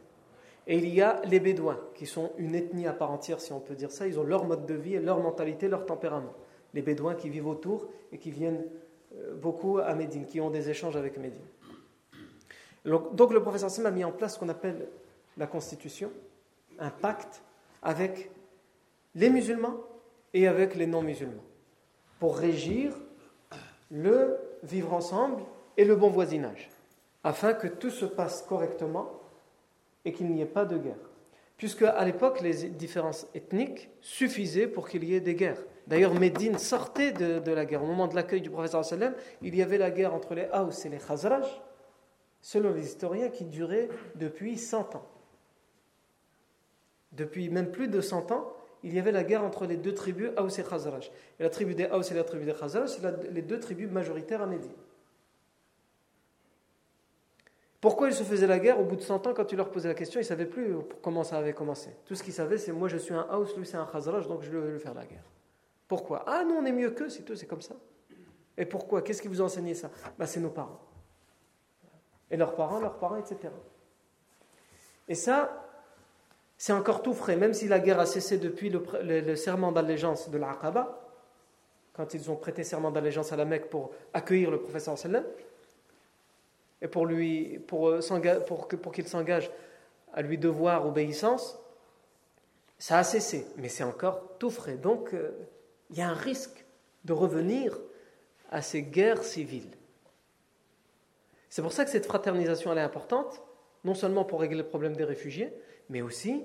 [0.67, 3.59] Et il y a les Bédouins, qui sont une ethnie à part entière, si on
[3.59, 4.07] peut dire ça.
[4.07, 6.33] Ils ont leur mode de vie, leur mentalité, leur tempérament.
[6.73, 8.65] Les Bédouins qui vivent autour et qui viennent
[9.15, 11.45] euh, beaucoup à Médine, qui ont des échanges avec Médine.
[12.85, 14.87] Donc le professeur Sim a mis en place ce qu'on appelle
[15.37, 16.11] la constitution,
[16.77, 17.41] un pacte
[17.81, 18.29] avec
[19.15, 19.77] les musulmans
[20.35, 21.45] et avec les non-musulmans,
[22.19, 22.93] pour régir
[23.89, 25.41] le vivre ensemble
[25.77, 26.69] et le bon voisinage,
[27.23, 29.21] afin que tout se passe correctement
[30.03, 31.09] et qu'il n'y ait pas de guerre.
[31.55, 35.63] Puisque à l'époque, les différences ethniques suffisaient pour qu'il y ait des guerres.
[35.87, 37.83] D'ailleurs, Médine sortait de, la guerre.
[37.83, 38.83] Au moment de l'accueil du professeur
[39.41, 41.45] il y avait la guerre entre les Haus et les Khazraj,
[42.41, 45.07] selon les historiens, qui durait depuis 100 ans.
[47.13, 48.54] Depuis même plus de 100 ans,
[48.85, 51.11] il y avait la guerre entre les deux tribus Haus et Khazraj.
[51.39, 54.43] Et la tribu des Haus et la tribu des Khazraj, c'est les deux tribus majoritaires
[54.43, 54.71] à Médine.
[57.81, 59.87] Pourquoi ils se faisaient la guerre au bout de 100 ans Quand tu leur posais
[59.87, 61.89] la question, ils ne savaient plus comment ça avait commencé.
[62.05, 64.43] Tout ce qu'ils savaient, c'est moi je suis un Haus, lui c'est un Khazraj, donc
[64.43, 65.25] je vais faire la guerre.
[65.87, 66.23] Pourquoi?
[66.27, 67.75] Ah non, on est mieux qu'eux, c'est tout, c'est comme ça.
[68.55, 69.01] Et pourquoi?
[69.01, 69.89] Qu'est-ce qui vous a ça?
[70.17, 70.79] Bah, C'est nos parents.
[72.29, 73.49] Et leurs parents, leurs parents, etc.
[75.07, 75.64] Et ça,
[76.57, 80.37] c'est encore tout frais, même si la guerre a cessé depuis le, serment d'allégeance de
[80.37, 81.01] l'Aqaba,
[81.93, 85.25] quand ils ont prêté serment d'allégeance à la Mecque pour accueillir le professeur sallam,
[86.81, 87.99] et pour, lui, pour, euh,
[88.45, 89.49] pour, qu'il s'engage
[90.13, 91.57] à lui devoir obéissance,
[92.77, 94.75] ça a cessé, mais c'est encore tout frais.
[94.75, 95.31] Donc, euh,
[95.89, 96.65] il y a un risque
[97.05, 97.79] de revenir
[98.51, 99.71] à ces guerres civiles.
[101.49, 103.41] C'est pour ça que cette fraternisation elle est importante,
[103.85, 105.53] non seulement pour régler le problème des réfugiés,
[105.89, 106.43] mais aussi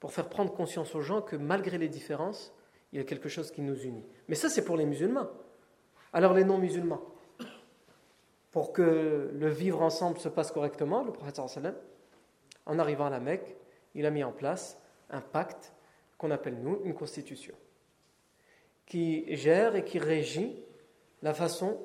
[0.00, 2.54] pour faire prendre conscience aux gens que malgré les différences,
[2.92, 4.04] il y a quelque chose qui nous unit.
[4.28, 5.28] Mais ça, c'est pour les musulmans.
[6.12, 7.02] Alors les non-musulmans,
[8.52, 11.74] pour que le vivre ensemble se passe correctement, le prophète sallam,
[12.66, 13.56] en arrivant à la Mecque,
[13.94, 14.78] il a mis en place
[15.10, 15.72] un pacte
[16.18, 17.54] qu'on appelle nous une constitution,
[18.86, 20.62] qui gère et qui régit
[21.22, 21.80] la façon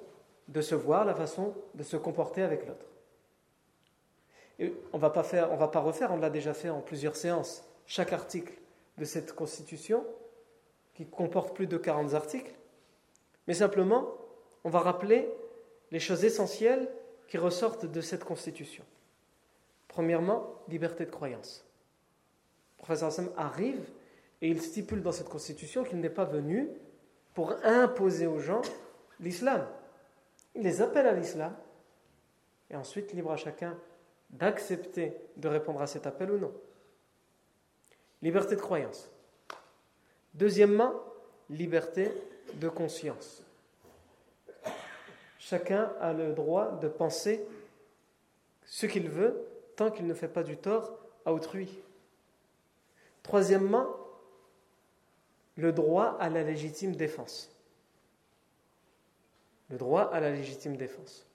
[0.48, 2.86] de se voir, la façon de se comporter avec l'autre.
[4.93, 7.63] On va pas va pas refaire, on l'a déjà fait en plusieurs séances.
[7.86, 8.54] Chaque article
[8.98, 10.06] de cette constitution,
[10.93, 12.54] qui comporte plus de 40 articles,
[13.48, 14.13] mais simplement,
[14.63, 15.30] on va rappeler
[15.91, 16.89] les choses essentielles
[17.28, 18.84] qui ressortent de cette constitution.
[19.88, 21.65] Premièrement, liberté de croyance.
[22.78, 23.82] Le professeur Hassan arrive
[24.41, 26.69] et il stipule dans cette constitution qu'il n'est pas venu
[27.34, 28.62] pour imposer aux gens
[29.19, 29.65] l'islam.
[30.56, 31.56] Il les appelle à l'islam
[32.69, 33.78] et ensuite libre à chacun
[34.30, 36.54] d'accepter de répondre à cet appel ou non.
[38.22, 39.10] Liberté de croyance.
[40.34, 40.94] Deuxièmement,
[41.50, 42.12] liberté
[42.56, 43.44] de conscience.
[45.39, 47.44] Chacun a le droit de penser
[48.65, 51.80] ce qu'il veut tant qu'il ne fait pas du tort à autrui.
[53.24, 53.88] Troisièmement,
[55.56, 57.52] le droit à la légitime défense.
[59.70, 61.29] Le droit à la légitime défense.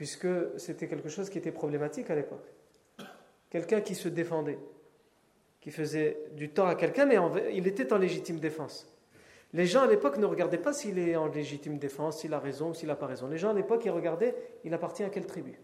[0.00, 2.46] Puisque c'était quelque chose qui était problématique à l'époque.
[3.50, 4.58] Quelqu'un qui se défendait,
[5.60, 7.18] qui faisait du tort à quelqu'un, mais
[7.52, 8.90] il était en légitime défense.
[9.52, 12.72] Les gens à l'époque ne regardaient pas s'il est en légitime défense, s'il a raison
[12.72, 13.28] s'il n'a pas raison.
[13.28, 14.34] Les gens à l'époque, ils regardaient,
[14.64, 15.60] il appartient à quelle tribu?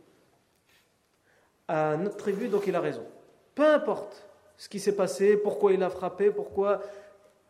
[1.67, 3.07] À notre tribu, donc il a raison.
[3.55, 6.83] Peu importe ce qui s'est passé, pourquoi il a frappé, pourquoi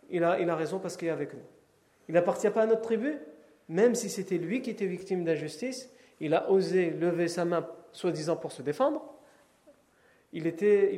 [0.09, 1.43] il a, il a raison parce qu'il est avec nous.
[2.09, 3.19] Il n'appartient pas à notre tribu,
[3.69, 5.91] même si c'était lui qui était victime d'injustice,
[6.21, 9.03] il a osé lever sa main, soi-disant pour se défendre.
[10.33, 10.43] Il,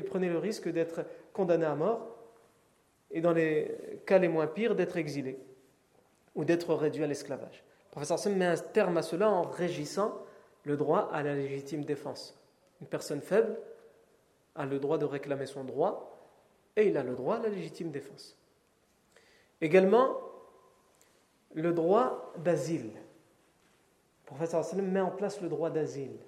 [0.05, 2.17] prenait le risque d'être condamné à mort
[3.11, 5.39] et dans les cas les moins pires, d'être exilé
[6.35, 7.65] ou d'être réduit à l'esclavage.
[7.89, 10.25] Le professeur Sim met un terme à cela en régissant
[10.65, 12.39] le droit à la légitime défense.
[12.81, 13.59] Une personne faible
[14.55, 16.19] a le droit de réclamer son droit
[16.77, 18.37] et il a le droit à la légitime défense.
[19.61, 20.17] Également,
[21.55, 22.91] le droit d'asile.
[24.29, 26.19] Professeur Sim met en place le droit d'asile.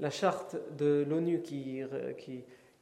[0.00, 1.82] La charte de l'ONU qui,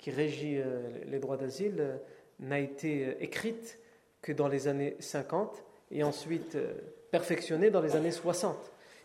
[0.06, 1.98] régit euh, les droits d'asile
[2.38, 3.80] n'a été euh, écrite
[4.22, 6.72] que dans les années 50 et ensuite euh,
[7.10, 8.56] perfectionnée dans les années 60.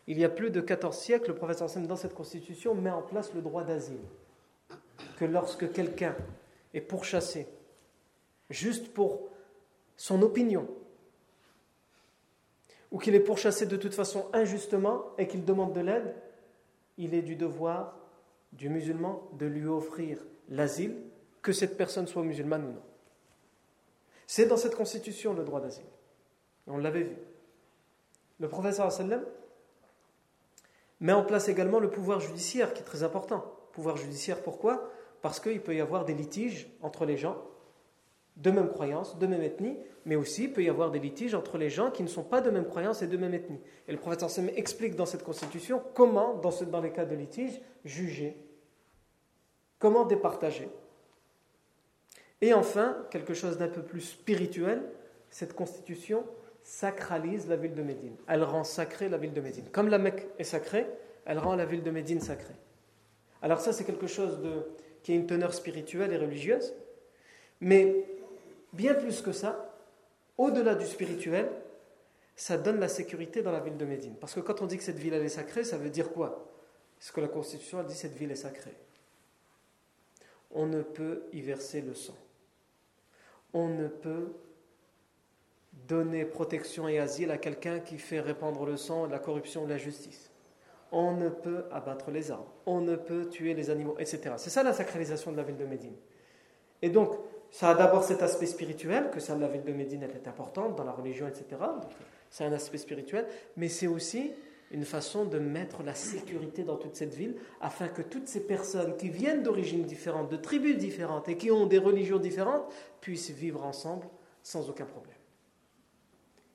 [0.05, 3.01] Il y a plus de 14 siècles, le professeur Sam, dans cette constitution, met en
[3.01, 3.97] place le droit d'asile.
[5.17, 6.15] Que lorsque quelqu'un
[6.75, 7.47] est pourchassé,
[8.51, 9.29] juste pour
[9.97, 10.67] son opinion,
[12.91, 16.15] ou qu'il est pourchassé de toute façon injustement et qu'il demande de l'aide,
[16.97, 17.95] il est du devoir
[18.52, 20.95] du musulman de lui offrir l'asile,
[21.41, 22.84] que cette personne soit musulmane ou non.
[24.25, 25.86] C'est dans cette constitution le droit d'asile.
[26.67, 27.15] On l'avait vu.
[28.39, 29.23] Le professeur sallam
[30.99, 33.45] met en place également le pouvoir judiciaire qui est très important.
[33.71, 34.91] Pouvoir judiciaire pourquoi?
[35.21, 37.38] Parce qu'il peut y avoir des litiges entre les gens
[38.39, 41.58] de même croyance, de même ethnie, mais aussi il peut y avoir des litiges entre
[41.58, 43.60] les gens qui ne sont pas de même croyance et de même ethnie.
[43.88, 47.60] Et le professeur Sam explique dans cette constitution comment, dans, dans les cas de litige,
[47.84, 48.38] juger,
[49.78, 50.69] comment départager.
[52.41, 54.84] Et enfin, quelque chose d'un peu plus spirituel,
[55.30, 56.23] cette constitution
[56.63, 58.15] sacralise la ville de Médine.
[58.28, 59.65] Elle rend sacrée la ville de Médine.
[59.71, 60.88] Comme la Mecque est sacrée,
[61.25, 62.56] elle rend la ville de Médine sacrée.
[63.41, 64.39] Alors ça, c'est quelque chose
[65.04, 66.73] qui a une teneur spirituelle et religieuse,
[67.62, 68.06] mais
[68.73, 69.73] bien plus que ça,
[70.38, 71.49] au-delà du spirituel,
[72.36, 74.15] ça donne la sécurité dans la ville de Médine.
[74.19, 76.47] Parce que quand on dit que cette ville est sacrée, ça veut dire quoi?
[76.99, 78.75] Ce que la Constitution a dit, cette ville est sacrée.
[80.51, 82.17] On ne peut y verser le sang.
[83.53, 84.34] On ne peut
[85.88, 90.32] donner protection et asile à quelqu'un qui fait répandre le sang, la corruption, la justice.
[90.91, 92.47] On ne peut abattre les armes.
[92.65, 94.36] On ne peut tuer les animaux, etc.
[94.38, 95.95] C'est ça la sacralisation de la ville de Médine.
[96.82, 97.15] Et donc,
[97.51, 100.83] ça a d'abord cet aspect spirituel, que ça, la ville de Médine est importante dans
[100.83, 101.45] la religion, etc.
[102.29, 104.31] C'est un aspect spirituel, mais c'est aussi
[104.71, 108.95] une façon de mettre la sécurité dans toute cette ville, afin que toutes ces personnes
[108.97, 113.65] qui viennent d'origines différentes, de tribus différentes et qui ont des religions différentes, puissent vivre
[113.65, 114.07] ensemble
[114.43, 115.15] sans aucun problème.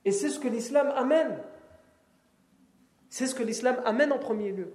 [0.05, 1.39] Et c'est ce que l'islam amène.
[3.09, 4.71] C'est ce que l'islam amène en premier lieu.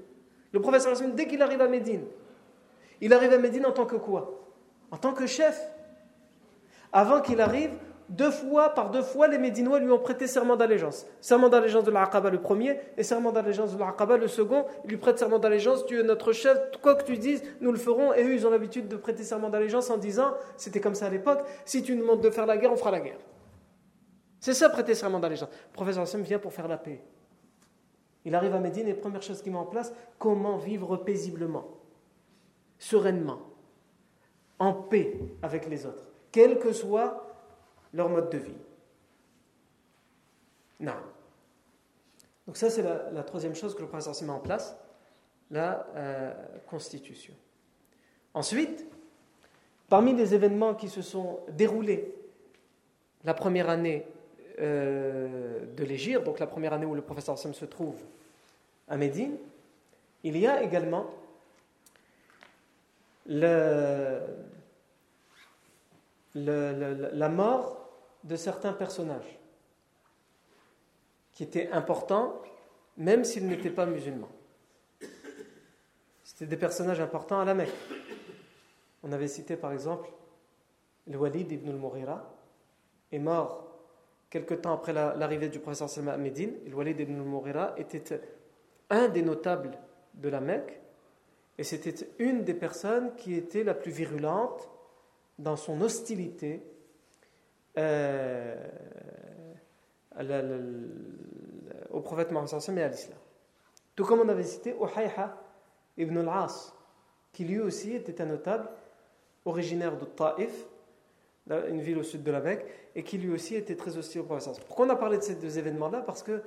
[0.52, 2.04] Le professeur dès qu'il arrive à Médine,
[3.00, 4.50] il arrive à Médine en tant que quoi?
[4.90, 5.58] En tant que chef.
[6.92, 7.70] Avant qu'il arrive,
[8.10, 11.06] deux fois, par deux fois, les Médinois lui ont prêté serment d'allégeance.
[11.20, 14.66] Serment d'allégeance de l'Aqaba le premier et serment d'allégeance de l'Aqaba le second.
[14.84, 17.78] Ils lui prêtent serment d'allégeance, tu es notre chef, quoi que tu dises, nous le
[17.78, 18.12] ferons.
[18.14, 21.10] Et eux, ils ont l'habitude de prêter serment d'allégeance en disant, c'était comme ça à
[21.10, 23.20] l'époque, si tu nous demandes de faire la guerre, on fera la guerre.
[24.40, 25.50] C'est ça, prêter serment d'allégeance.
[25.68, 27.04] Le professeur Hassan vient pour faire la paix.
[28.24, 31.68] Il arrive à Médine et première chose qu'il met en place, comment vivre paisiblement,
[32.76, 33.38] sereinement,
[34.58, 37.26] en paix avec les autres quel que soit
[37.92, 38.56] leur mode de vie.
[40.80, 40.94] Non.
[42.46, 44.76] Donc ça, c'est la, troisième chose que le prince met en place,
[45.50, 46.32] la euh,
[46.68, 47.34] constitution.
[48.34, 48.86] Ensuite,
[49.88, 52.14] parmi les événements qui se sont déroulés
[53.24, 54.06] la première année
[54.60, 57.96] euh, de l'Égir, donc la première année où le professeur Sam se trouve
[58.88, 59.36] à Médine,
[60.22, 61.06] il y a également
[63.26, 64.20] le,
[66.34, 67.88] la mort
[68.24, 69.38] de certains personnages
[71.32, 72.40] qui étaient importants
[72.96, 74.28] même s'ils n'étaient pas musulmans.
[76.22, 77.74] C'était des personnages importants à la Mecque.
[79.02, 80.10] On avait cité par exemple
[81.06, 82.30] le Walid ibn al-Mughira
[83.10, 83.66] est mort
[84.28, 86.60] quelque temps après l'arrivée du professeur Salman à.
[86.66, 88.20] Le Walid ibn al-Mughira était
[88.90, 89.76] un des notables
[90.14, 90.80] de la Mecque
[91.58, 94.69] et c'était une des personnes qui était la plus virulente
[95.40, 96.62] dans son hostilité
[97.78, 98.54] euh,
[101.90, 103.18] au prophète Mohammed et à l'islam.
[103.96, 105.36] Tout comme on avait cité Uhayha
[105.96, 106.74] ibn al-As,
[107.32, 108.68] qui lui aussi était un notable
[109.44, 110.66] originaire de Taif,
[111.48, 114.24] une ville au sud de la Mecque, et qui lui aussi était très hostile au
[114.24, 114.60] prophète.
[114.66, 116.02] Pourquoi on a parlé de ces deux événements-là?
[116.02, 116.42] Parce que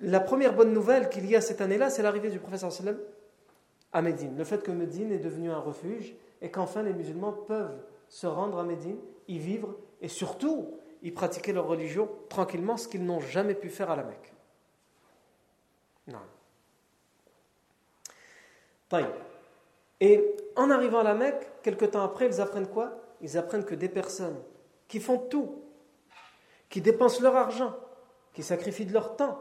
[0.00, 2.64] la première bonne nouvelle qu'il y a cette année-là, c'est l'arrivée du prophète
[3.92, 4.36] à Médine.
[4.36, 8.58] Le fait que Médine est devenu un refuge et qu'enfin les musulmans peuvent se rendre
[8.58, 13.54] à Médine, y vivre et surtout y pratiquer leur religion tranquillement, ce qu'ils n'ont jamais
[13.54, 14.32] pu faire à la Mecque.
[16.08, 16.18] Non.
[20.00, 22.98] Et en arrivant à la Mecque, quelque temps après, ils apprennent quoi?
[23.22, 24.36] Ils apprennent que des personnes
[24.88, 25.62] qui font tout,
[26.68, 27.74] qui dépensent leur argent,
[28.34, 29.40] qui sacrifient de leur temps,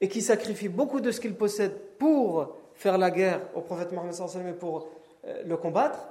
[0.00, 4.14] et qui sacrifient beaucoup de ce qu'ils possèdent pour faire la guerre au prophète Mohammed
[4.48, 4.88] et pour
[5.24, 6.08] le combattre,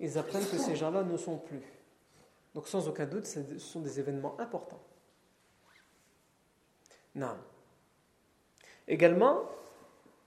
[0.00, 1.62] ils apprennent que ces gens-là ne sont plus.
[2.54, 4.82] Donc sans aucun doute, ce sont des événements importants.
[7.14, 7.36] Non.
[8.88, 9.42] Également,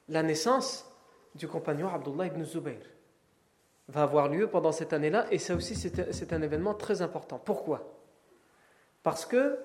[0.08, 0.90] la naissance
[1.34, 2.82] du compagnon Abdullah ibn Zubayr
[3.88, 7.38] va avoir lieu pendant cette année-là, et ça aussi c'est un événement très important.
[7.38, 7.94] Pourquoi?
[9.04, 9.60] Parce que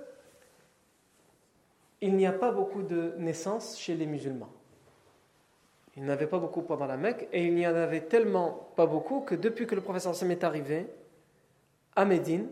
[2.02, 4.52] il n'y a pas beaucoup de naissances chez les musulmans.
[5.96, 8.70] Il n'y en avait pas beaucoup pendant la Mecque, et il n'y en avait tellement
[8.76, 10.86] pas beaucoup que depuis que le professeur Sam est arrivé
[11.96, 12.46] à Médine,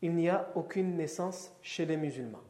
[0.00, 2.42] il n'y a aucune naissance chez les musulmans.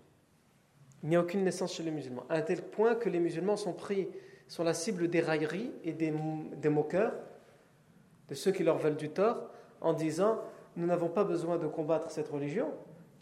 [1.02, 3.56] Il n'y a aucune naissance chez les musulmans, à un tel point que les musulmans
[3.56, 4.08] sont pris
[4.46, 6.12] sur la cible des railleries et des,
[6.56, 7.14] des moqueurs,
[8.28, 10.38] de ceux qui leur veulent du tort, en disant
[10.76, 12.68] Nous n'avons pas besoin de combattre cette religion,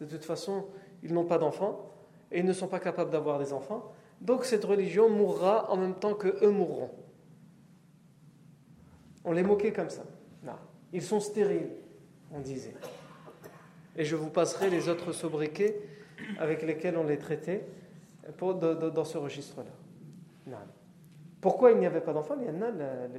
[0.00, 0.66] de toute façon,
[1.02, 1.90] ils n'ont pas d'enfants
[2.32, 5.94] et ils ne sont pas capables d'avoir des enfants, donc cette religion mourra en même
[5.94, 6.90] temps que eux mourront.
[9.24, 10.02] On les moquait comme ça.
[10.42, 10.52] Non.
[10.92, 11.70] Ils sont stériles,
[12.32, 12.74] on disait.
[13.96, 15.80] Et je vous passerai les autres sobriquets
[16.38, 17.66] avec lesquels on les traitait
[18.38, 19.70] dans ce registre-là.
[21.40, 22.36] Pourquoi il n'y avait pas d'enfants?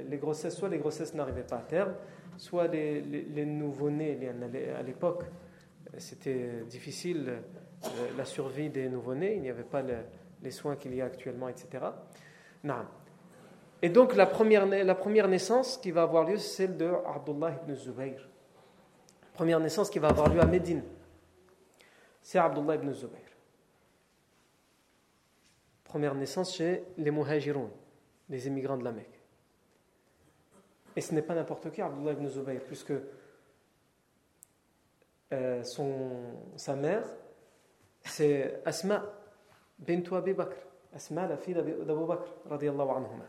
[0.08, 1.94] Les grossesses, soit les grossesses n'arrivaient pas à terme,
[2.36, 4.18] soit les, les, nouveau-nés
[4.78, 5.24] à l'époque,
[5.98, 7.24] c'était difficile
[7.84, 9.82] euh, la survie des nouveau-nés, il n'y avait pas
[10.42, 11.84] les soins qu'il y a actuellement, etc.
[12.64, 12.86] Non.
[13.80, 14.66] Et donc la première,
[15.28, 18.28] naissance qui va avoir lieu, c'est celle de Abdullah ibn Zubayr.
[19.32, 20.84] Première naissance qui va avoir lieu à Médine.
[22.20, 23.20] C'est Abdullah ibn Zubayr.
[25.84, 27.70] Première naissance chez les Muhajiroun,
[28.28, 29.20] les émigrants de la Mecque.
[30.94, 32.92] Et ce n'est pas n'importe qui, Abdullah ibn Zubayr, puisque
[35.32, 35.62] euh,
[36.56, 37.04] sa mère,
[38.04, 39.02] c'est Asma
[39.86, 40.56] bint Abi Bakr.
[40.94, 43.24] Asma, la fille d'Abu Bakr, radiallahu anhuma.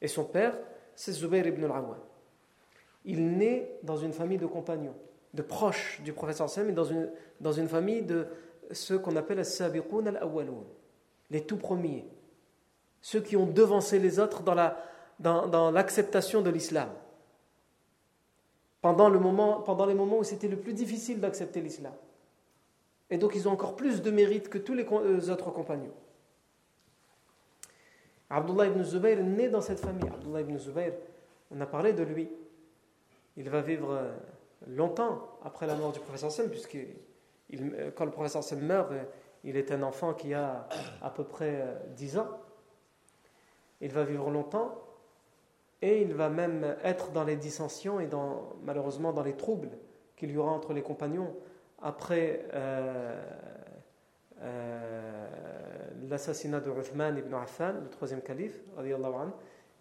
[0.00, 0.56] Et son père,
[0.94, 1.98] c'est Zubayr ibn al-Awwam.
[3.04, 4.94] Il naît dans une famille de compagnons,
[5.34, 7.10] de proches du professeur Sam, et dans une,
[7.40, 8.26] dans une famille de
[8.70, 10.64] ceux qu'on appelle as-sabiqun al-awwalun,
[11.30, 12.06] les tout premiers,
[13.00, 14.76] ceux qui ont devancé les autres dans, la,
[15.18, 16.88] dans, dans l'acceptation de l'islam.
[18.80, 21.92] Pendant, le pendant les moments où c'était le plus difficile d'accepter l'islam.
[23.10, 25.94] Et donc ils ont encore plus de mérite que tous les euh, autres compagnons.
[28.28, 30.08] Abdullah ibn Zubayr est né dans cette famille.
[30.08, 30.92] Abdullah ibn Zubayr,
[31.50, 32.28] on a parlé de lui.
[33.36, 34.12] Il va vivre euh,
[34.66, 38.92] longtemps après la mort du professeur Sam, puisque euh, quand le professeur Sam meurt,
[39.44, 40.68] il est un enfant qui a
[41.00, 42.28] à peu près 10 ans.
[43.80, 44.82] Il va vivre longtemps
[45.82, 48.08] et il va même être dans les dissensions et
[48.64, 49.70] malheureusement dans les troubles
[50.16, 51.36] qu'il y aura entre les compagnons
[51.82, 52.42] après
[56.08, 58.60] l'assassinat de Uthman ibn Affan, le troisième calife,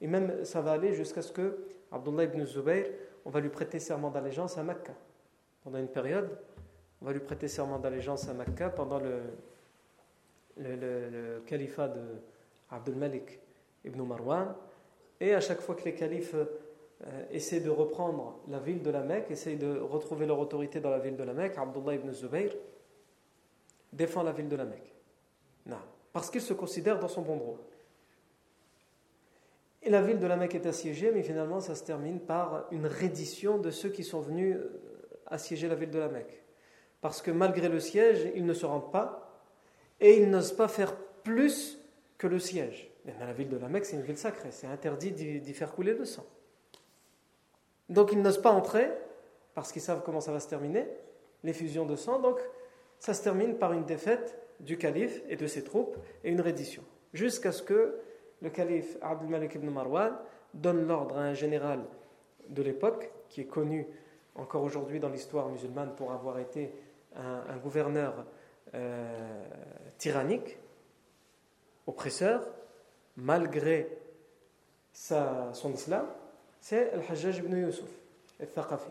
[0.01, 1.57] et même ça va aller jusqu'à ce que
[1.91, 2.87] Abdullah ibn Zubayr,
[3.25, 4.93] on va lui prêter serment d'allégeance à Mecca.
[5.63, 6.29] Pendant une période,
[7.01, 9.21] on va lui prêter serment d'allégeance à Mecca pendant le,
[10.57, 12.01] le, califat de
[12.69, 13.39] Abdul Malik
[13.83, 14.53] ibn Marwan.
[15.19, 16.35] Et à chaque fois que les califes
[17.03, 20.91] euh, essaient de reprendre la ville de la Mecque, essaient de retrouver leur autorité dans
[20.91, 22.51] la ville de la Mecque, Abdullah ibn Zubayr
[23.91, 24.93] défend la ville de la Mecque.
[25.65, 25.77] Non
[26.15, 27.59] parce qu'il se considère dans son bon droit.
[29.83, 32.87] Et la ville de la Mecque est assiégée, mais finalement ça se termine par une
[32.87, 34.81] reddition de ceux qui sont venus euh,
[35.25, 36.41] assiéger la ville de la Mecque.
[37.01, 39.43] Parce que malgré le siège, ils ne se rendent pas
[39.99, 41.85] et ils n'osent pas faire plus
[42.17, 42.89] que le siège.
[43.03, 45.95] Mais la ville de la Mecque, c'est une ville sacrée, c'est interdit d'y faire couler
[45.95, 46.25] le sang.
[47.89, 48.91] Donc ils n'osent pas entrer
[49.53, 50.87] parce qu'ils savent comment ça va se terminer,
[51.43, 52.19] l'effusion de sang.
[52.19, 52.39] Donc
[52.99, 56.83] ça se termine par une défaite du calife et de ses troupes et une reddition.
[57.13, 57.99] Jusqu'à ce que
[58.41, 60.13] le calife Abdul Malik ibn Marwan
[60.53, 61.81] donne l'ordre à un général
[62.49, 63.87] de l'époque, qui est connu
[64.35, 66.73] encore aujourd'hui dans l'histoire musulmane pour avoir été
[67.15, 68.25] un, gouverneur
[68.73, 69.45] euh,
[69.97, 70.57] tyrannique,
[71.87, 72.45] oppresseur,
[73.15, 73.97] malgré
[74.91, 76.05] sa, son islam,
[76.65, 77.89] c'est Al-Hajjaj ibn Yusuf,
[78.39, 78.89] al-Thaqafi.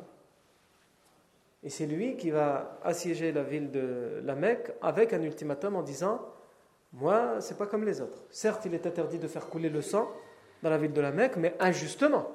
[1.65, 5.83] Et c'est lui qui va assiéger la ville de la Mecque avec un ultimatum en
[5.83, 6.21] disant
[6.93, 8.23] Moi, c'est pas comme les autres.
[8.31, 10.09] Certes, il est interdit de faire couler le sang
[10.63, 12.31] dans la ville de la Mecque, mais injustement.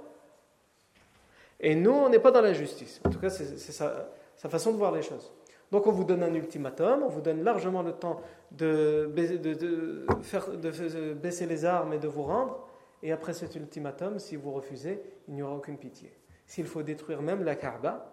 [1.62, 3.00] Et nous, on n'est pas dans l'injustice.
[3.06, 5.32] En tout cas, c'est sa, façon de voir les choses.
[5.72, 8.20] Donc, on vous donne un ultimatum, on vous donne largement le temps
[8.52, 12.69] de, de, faire, de baisser les armes et de vous rendre.
[13.02, 16.12] Et après cet ultimatum, si vous refusez, il n'y aura aucune pitié.
[16.46, 18.12] S'il faut détruire même la Kaaba,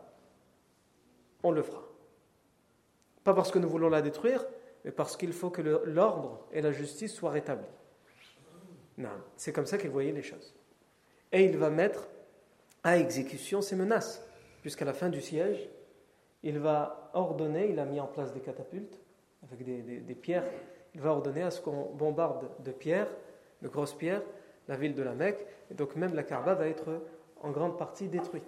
[1.42, 1.82] on le fera.
[3.24, 4.46] Pas parce que nous voulons la détruire,
[4.84, 7.66] mais parce qu'il faut que l'ordre et la justice soient rétablis.
[8.98, 10.54] Non, c'est comme ça qu'il voyait les choses.
[11.32, 12.08] Et il va mettre
[12.84, 14.24] à exécution ses menaces,
[14.62, 15.68] jusqu'à la fin du siège.
[16.42, 19.00] Il va ordonner, il a mis en place des catapultes
[19.42, 20.44] avec des, pierres,
[20.94, 23.08] il va ordonner à ce qu'on bombarde de pierres,
[23.62, 24.22] de grosses pierres,
[24.68, 27.00] la ville de la Mecque, et donc même la Kaaba va être
[27.42, 28.44] en grande partie détruite.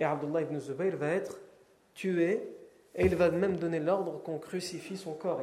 [0.00, 1.38] Et Abdullah ibn Zubayr va être
[1.94, 2.48] tué
[2.94, 5.40] et il va même donner l'ordre qu'on crucifie son corps,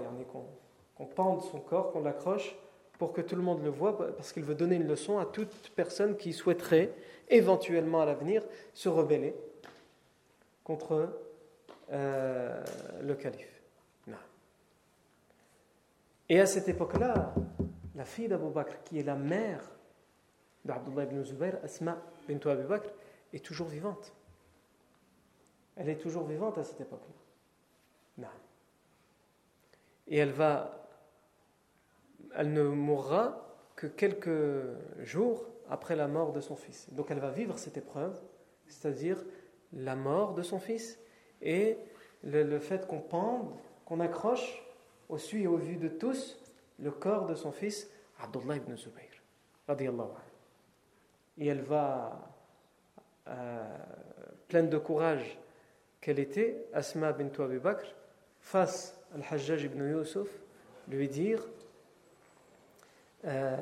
[0.96, 2.56] qu'on pende son corps, qu'on l'accroche
[2.98, 5.72] pour que tout le monde le voit, parce qu'il veut donner une leçon à toute
[5.76, 6.94] personne qui souhaiterait
[7.30, 8.44] éventuellement à l'avenir
[8.74, 9.36] se rebeller
[10.64, 11.10] contre
[11.92, 12.64] euh,
[13.02, 13.62] le calife.
[16.28, 17.36] Et à cette époque-là,
[17.96, 19.64] la fille d'Abu Bakr, qui est la mère
[20.66, 22.90] d'Abdullah ibn Zubayr, Asma bint Abu Bakr,
[23.34, 24.14] est toujours vivante.
[25.76, 28.30] Elle est toujours vivante à cette époque-là.
[30.08, 30.34] Et elle
[32.54, 34.64] ne mourra que quelques
[35.04, 36.88] jours après la mort de son fils.
[36.94, 38.20] Donc elle va vivre cette épreuve,
[38.68, 39.24] c'est-à-dire
[39.74, 41.00] la mort de son fils
[41.42, 41.78] et
[42.24, 43.52] le, fait qu'on pende,
[43.86, 44.64] qu'on accroche
[45.10, 46.40] au su et au vu de tous
[46.80, 49.06] le corps de son fils Abdullah ibn Zubayr.
[51.38, 52.32] Et elle va,
[53.28, 53.78] euh,
[54.48, 55.38] pleine de courage
[56.00, 57.86] qu'elle était, Asma bint Abi Bakr,
[58.40, 60.30] face à Al-Hajjaj ibn Yusuf,
[60.88, 61.44] lui dire
[63.26, 63.58] euh,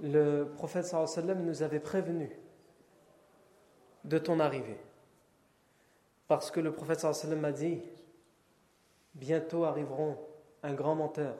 [0.00, 2.36] Le prophète sallam nous avait prévenu
[4.04, 4.80] de ton arrivée.
[6.26, 7.80] Parce que le prophète sallam a dit
[9.14, 10.18] Bientôt arriveront
[10.62, 11.36] un grand menteur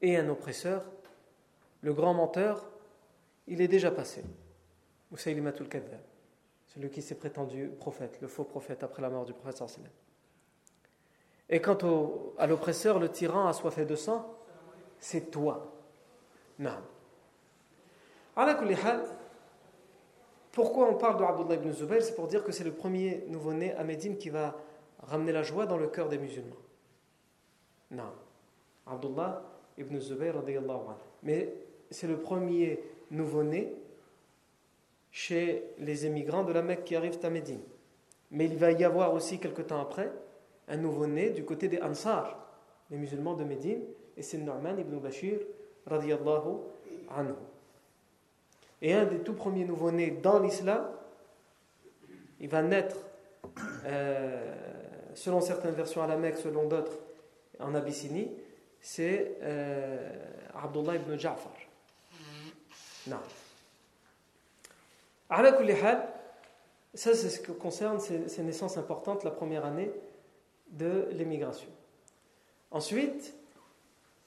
[0.00, 0.84] et un oppresseur.
[1.82, 2.68] Le grand menteur,
[3.46, 4.24] il est déjà passé.
[5.12, 6.00] Usaylimatul Kadhab,
[6.66, 9.90] celui qui s'est prétendu prophète, le faux prophète après la mort du prophète sallam.
[11.50, 14.34] Et quant au, à l'oppresseur, le tyran assoiffé de sang,
[14.98, 15.70] c'est toi.
[16.58, 16.78] Non.
[20.52, 22.02] Pourquoi on parle de Abdullah ibn Zubayr?
[22.02, 24.56] C'est pour dire que c'est le premier nouveau-né à qui va
[25.02, 26.56] ramener la joie dans le cœur des musulmans.
[27.90, 28.12] Non.
[28.86, 29.42] Abdullah
[29.78, 30.34] ibn Zubayr,
[31.22, 31.52] mais
[31.90, 32.80] c'est le premier
[33.10, 33.74] nouveau-né
[35.10, 37.60] chez les émigrants de la Mecque qui arrivent à Médine.
[38.30, 40.10] Mais il va y avoir aussi quelque temps après
[40.68, 42.38] un nouveau-né du côté des Ansar,
[42.90, 43.82] les musulmans de Médine,
[44.16, 45.38] et c'est Norman ibn Bashir
[45.86, 46.58] radiallahu
[47.10, 47.34] anhu.
[48.80, 50.86] Et un des tout premiers nouveau-nés dans l'islam,
[52.40, 52.96] il va naître,
[53.84, 54.61] euh,
[55.14, 56.98] selon certaines versions à la Mecque, selon d'autres
[57.58, 58.30] en Abyssinie,
[58.80, 60.10] c'est euh,
[60.54, 61.52] Abdullah ibn Ja'far.
[63.06, 63.16] Non.
[66.94, 69.90] Ça, c'est ce qui concerne ces, ces, naissances importantes la première année
[70.68, 71.70] de l'émigration.
[72.70, 73.34] Ensuite,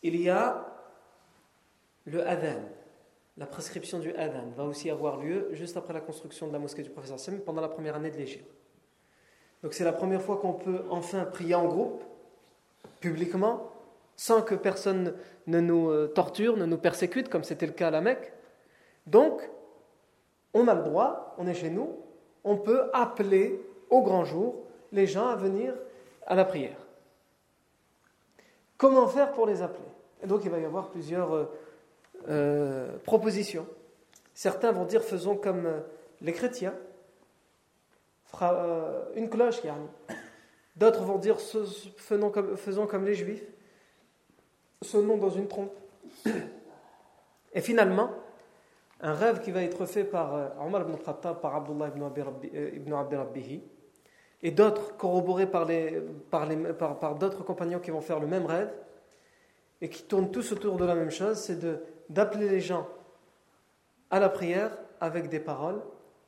[0.01, 0.65] il y a
[2.05, 2.61] le adhan
[3.37, 6.83] la prescription du adhan va aussi avoir lieu juste après la construction de la mosquée
[6.83, 8.49] du professeur Sam pendant la première année de l'Égypte.
[9.65, 12.03] Donc c'est la première fois qu'on peut enfin prier en groupe,
[12.99, 13.71] publiquement,
[14.15, 15.15] sans que personne
[15.47, 18.31] ne nous euh, torture, ne nous persécute, comme c'était le cas à la Mecque.
[19.07, 19.41] Donc,
[20.53, 21.97] on a le droit, on est chez nous,
[22.43, 23.59] on peut appeler
[23.89, 24.53] au grand jour
[24.91, 25.73] les gens à venir
[26.27, 26.77] à la prière.
[28.77, 29.89] Comment faire pour les appeler?
[30.21, 31.45] Et donc il va y avoir plusieurs euh,
[32.29, 33.65] euh, propositions.
[34.35, 35.67] Certains vont dire faisons comme
[36.21, 36.75] les chrétiens,
[39.15, 39.61] une cloche,
[40.75, 42.29] D'autres vont dire faisons
[42.87, 43.45] comme, les juifs,
[44.81, 45.73] sonnons dans une trompe.
[47.53, 48.09] Et finalement,
[48.99, 53.63] un rêve qui va être fait par Omar ibn Khattab, par Abdullah ibn Abdi Rabbihi,
[54.43, 55.65] et d'autres corroborés par,
[57.15, 58.73] d'autres compagnons qui vont faire le même rêve,
[59.79, 61.59] et qui tournent tous autour de la même chose, c'est
[62.09, 62.87] d'appeler les gens
[64.09, 65.81] à la prière avec des paroles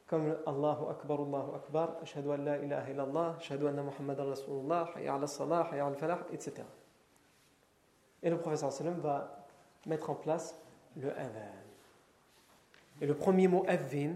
[0.07, 5.15] comme Allahu Akbar, Allahu Akbar, Ashhadu an la ilaha illallah, Ashhadu anna Muhammadan Rasulullah, Hayya
[5.15, 6.63] ala salah, Hayya al falah, etc.
[8.23, 9.45] Et le professeur sallam va
[9.85, 10.57] mettre en place
[10.95, 11.51] le adhan.
[13.01, 14.13] Et le premier mot avin,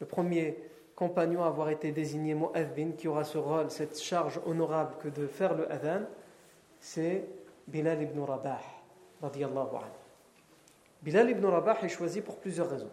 [0.00, 0.58] le premier
[0.96, 5.26] compagnon à avoir été désigné mu'adhin, qui aura ce rôle, cette charge honorable que de
[5.28, 6.02] faire le adhan,
[6.80, 7.24] c'est
[7.68, 8.60] Bilal ibn Rabah,
[9.22, 9.98] radiyallahu anhu.
[11.00, 12.90] Bilal ibn Rabah est choisi pour plusieurs raisons.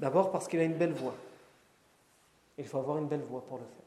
[0.00, 1.14] D'abord parce qu'il a une belle voix.
[2.58, 3.84] Il faut avoir une belle voix pour le faire.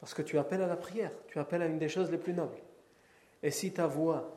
[0.00, 2.32] Parce que tu appelles à la prière, tu appelles à une des choses les plus
[2.32, 2.58] nobles.
[3.42, 4.36] Et si ta voix,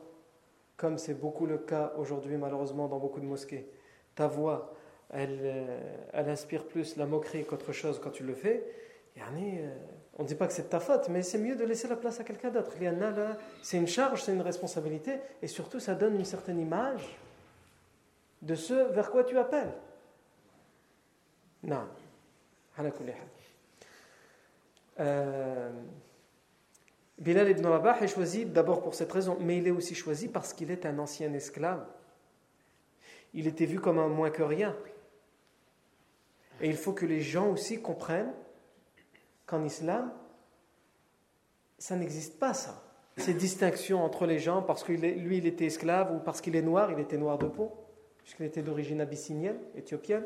[0.76, 3.68] comme c'est beaucoup le cas aujourd'hui malheureusement dans beaucoup de mosquées,
[4.14, 4.74] ta voix,
[5.10, 5.80] elle, euh,
[6.12, 8.64] elle inspire plus la moquerie qu'autre chose quand tu le fais,
[9.18, 9.74] euh,
[10.18, 11.96] on ne dit pas que c'est de ta faute, mais c'est mieux de laisser la
[11.96, 12.72] place à quelqu'un d'autre.
[13.62, 17.18] C'est une charge, c'est une responsabilité, et surtout ça donne une certaine image
[18.42, 19.72] de ce vers quoi tu appelles.
[21.62, 21.88] Non.
[25.00, 25.70] Euh,
[27.18, 30.52] Bilal ibn Rabah est choisi d'abord pour cette raison, mais il est aussi choisi parce
[30.52, 31.86] qu'il est un ancien esclave.
[33.34, 34.76] Il était vu comme un moins que rien.
[36.60, 38.32] Et il faut que les gens aussi comprennent
[39.46, 40.12] qu'en islam,
[41.78, 42.82] ça n'existe pas ça.
[43.18, 46.62] Ces distinctions entre les gens parce que lui il était esclave ou parce qu'il est
[46.62, 47.85] noir, il était noir de peau
[48.26, 50.24] puisqu'il était d'origine abyssinienne, éthiopienne.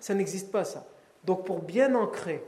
[0.00, 0.86] Ça n'existe pas, ça.
[1.22, 2.42] Donc pour bien ancrer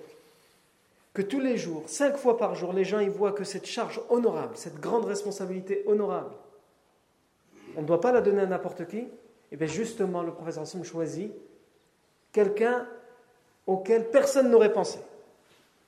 [1.13, 4.01] que tous les jours, cinq fois par jour, les gens y voient que cette charge
[4.09, 6.35] honorable, cette grande responsabilité honorable,
[7.77, 9.11] on ne doit pas la donner à n'importe qui, et
[9.53, 11.33] eh bien justement le professeur Hassim choisit
[12.33, 12.89] quelqu'un
[13.67, 14.99] auquel personne n'aurait pensé.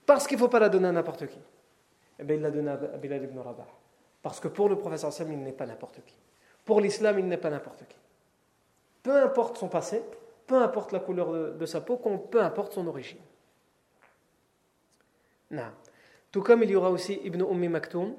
[0.05, 1.39] Parce qu'il ne faut pas la donner à n'importe qui.
[1.39, 3.67] Et eh bien il l'a donné à Bilal ibn Rabah.
[4.23, 6.15] Parce que pour le professeur Hassim, il n'est pas n'importe qui.
[6.67, 7.97] Pour l'islam, il n'est pas n'importe qui.
[9.09, 10.03] Peu importe son passé,
[10.47, 13.23] peu importe la couleur de, sa peau, peu importe son origine.
[15.51, 15.71] Non.
[16.31, 18.15] Tout comme il y aura aussi Ibn Ummi Maktoum,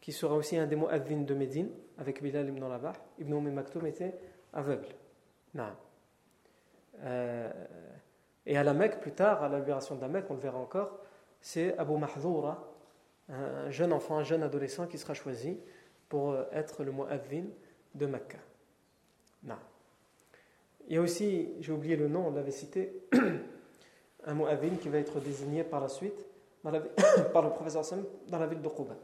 [0.00, 2.94] qui sera aussi un des mu'adhin de Médine, avec Bilal ibn Rabah.
[3.20, 4.18] Ibn Ummi Maktoum était
[4.52, 4.88] aveugle.
[5.54, 5.76] Non.
[7.04, 7.52] Euh,
[8.46, 10.58] et à la Mecque, plus tard, à la libération de la Mecque, on le verra
[10.58, 10.98] encore,
[11.40, 12.68] c'est Abu Mahdoura,
[13.28, 15.60] un jeune enfant, un jeune adolescent qui sera choisi
[16.08, 17.44] pour euh, être le mu'adhin
[17.94, 18.38] de Mecca.
[20.88, 22.92] Il y a aussi, j'ai oublié le nom, on l'avait cité,
[24.24, 26.26] un mu'adhin qui va être désigné par la suite
[27.32, 28.96] par le professeur Sam dans la ville de Quba.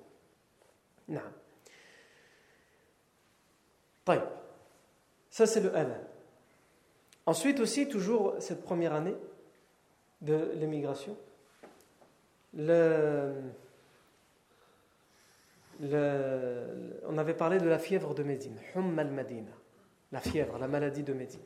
[5.30, 6.00] Ça, c'est le adhan.
[7.26, 9.16] Ensuite aussi, toujours cette première année
[10.22, 11.16] de l'émigration,
[12.54, 13.34] le,
[17.06, 19.50] on avait parlé de la fièvre de Médine, Hum al-Madina,
[20.12, 21.42] la fièvre, la maladie de Médine.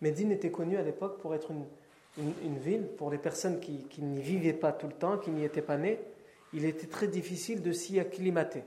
[0.00, 4.52] Médine était connue à l'époque pour être une, ville, pour les personnes qui, n'y vivaient
[4.52, 5.98] pas tout le temps, qui n'y étaient pas nées,
[6.52, 8.64] il était très difficile de s'y acclimater,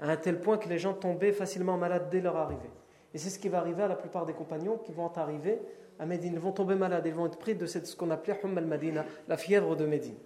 [0.00, 2.70] à un tel point que les gens tombaient facilement malades dès leur arrivée.
[3.12, 5.58] Et c'est ce qui va arriver à la plupart des compagnons qui vont arriver
[5.98, 6.32] à Médine.
[6.34, 9.36] Ils vont tomber malades, ils vont être pris de ce qu'on appelait Hum al-Madina, la
[9.36, 10.16] fièvre de Médine.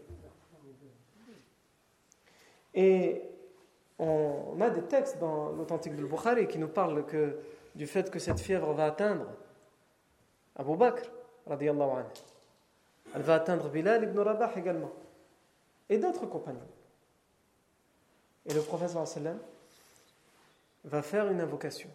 [2.74, 3.22] Et
[3.98, 7.36] on a des textes dans l'authentique du Bukhari qui nous parlent que,
[7.74, 9.26] du fait que cette fièvre va atteindre
[10.58, 11.08] Abu Bakr,
[11.46, 12.10] radiallahu anhu.
[13.14, 14.90] Elle va atteindre Bilal ibn Rabah également.
[15.88, 16.60] Et d'autres compagnons.
[18.46, 19.38] Et le professeur sallam
[20.84, 21.88] va faire une invocation.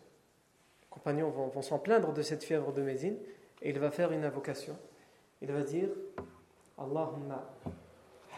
[0.82, 3.18] Les compagnons vont, vont s'en plaindre de cette fièvre de Médine
[3.62, 4.78] et il va faire une invocation.
[5.42, 5.90] Il va dire
[6.78, 7.44] Allahumma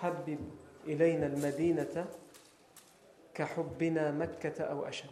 [0.02, 0.40] habib
[0.86, 2.08] ilayna al-madinata
[3.34, 5.10] ka hubbina makkata aw ashad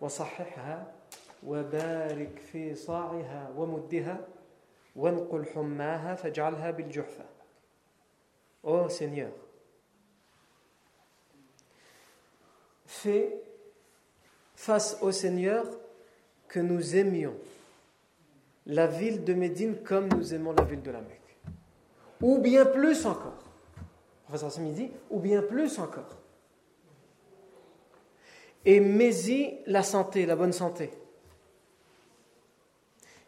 [0.00, 0.95] wa sahihha
[1.47, 4.27] وبارك في صاعها ومدها
[4.95, 7.25] وانقل حماها فاجعلها بالجحفة
[8.63, 9.31] Ô Seigneur,
[12.85, 13.41] fais
[14.55, 15.65] face au Seigneur
[16.47, 17.33] que nous aimions
[18.67, 21.37] la ville de Médine comme nous aimons la ville de la Mecque.
[22.21, 23.43] Ou bien plus encore.
[24.25, 26.21] Professeur Sami dit, ou bien plus encore
[28.65, 30.91] et mets-y la santé, la bonne santé.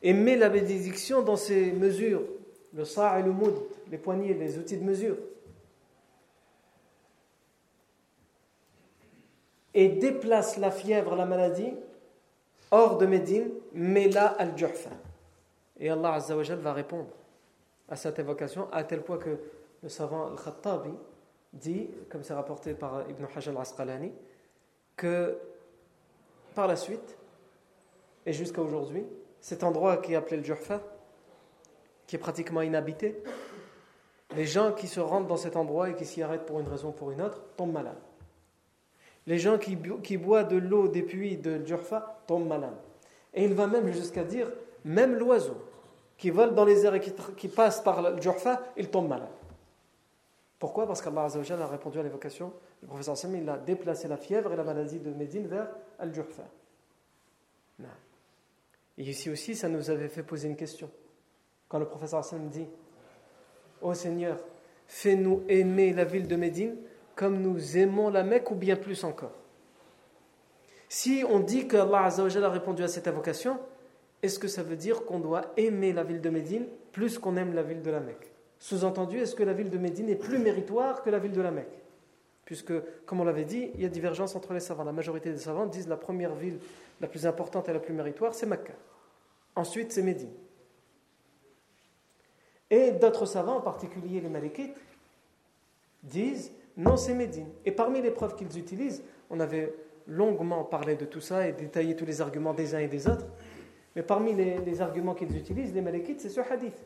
[0.03, 2.23] Et mets la bénédiction dans ces mesures,
[2.73, 3.55] le sa' et le moud,
[3.91, 5.17] les poignées, les outils de mesure.
[9.75, 11.73] Et déplace la fièvre, la maladie,
[12.71, 14.91] hors de Médine, mets-la al-Juhfa.
[15.79, 17.11] Et Allah Azzawajal va répondre
[17.89, 19.39] à cette évocation, à tel point que
[19.83, 20.93] le savant Al-Khattabi
[21.53, 24.13] dit, comme c'est rapporté par Ibn Hajar al-Asqalani,
[24.97, 25.39] que
[26.55, 27.17] par la suite,
[28.27, 29.05] et jusqu'à aujourd'hui,
[29.41, 30.81] cet endroit qui est appelé le Jurfa,
[32.07, 33.23] qui est pratiquement inhabité,
[34.37, 36.89] les gens qui se rendent dans cet endroit et qui s'y arrêtent pour une raison
[36.89, 37.99] ou pour une autre tombent malades.
[39.27, 39.77] Les gens qui,
[40.17, 42.79] boivent de l'eau des puits de Jurfa tombent malades.
[43.35, 44.51] Et il va même jusqu'à dire,
[44.85, 45.57] même l'oiseau
[46.17, 49.29] qui vole dans les airs et qui, passe par le Jurfa, il tombe malade.
[50.59, 50.87] Pourquoi?
[50.87, 54.57] Parce qu'Allah a répondu à l'évocation le professeur Sam, il a déplacé la fièvre et
[54.57, 55.69] la maladie de Médine vers
[55.99, 56.45] Al-Jurfa.
[58.99, 60.91] Et ici aussi, ça nous avait fait poser une question.
[61.69, 62.67] Quand le professeur Sam dit
[63.81, 64.39] Ô Seigneur,
[64.89, 66.77] fais-nous aimer la ville de Médine
[67.15, 69.35] comme nous aimons la Mecque ou bien plus encore?
[70.89, 73.59] Si on dit que Allah a répondu à cette invocation,
[74.23, 77.55] est-ce que ça veut dire qu'on doit aimer la ville de Médine plus qu'on aime
[77.55, 78.33] la ville de la Mecque?
[78.59, 81.53] Sous-entendu, est-ce que la ville de Médine est plus méritoire que la ville de la
[81.53, 81.83] Mecque?
[82.45, 82.73] Puisque,
[83.05, 84.83] comme on l'avait dit, il y a divergence entre les savants.
[84.83, 86.59] La majorité des savants disent que la première ville
[87.01, 88.73] la plus importante et la plus méritoire, c'est Mecca.
[89.55, 90.33] Ensuite, c'est Médine.
[92.71, 94.77] Et d'autres savants, en particulier les Malikites,
[96.03, 97.49] disent non, c'est Médine.
[97.65, 99.75] Et parmi les preuves qu'ils utilisent, on avait
[100.07, 103.27] longuement parlé de tout ça et détaillé tous les arguments des uns et des autres.
[103.97, 106.79] Mais parmi les, arguments qu'ils utilisent, les Malikites, c'est ce hadith.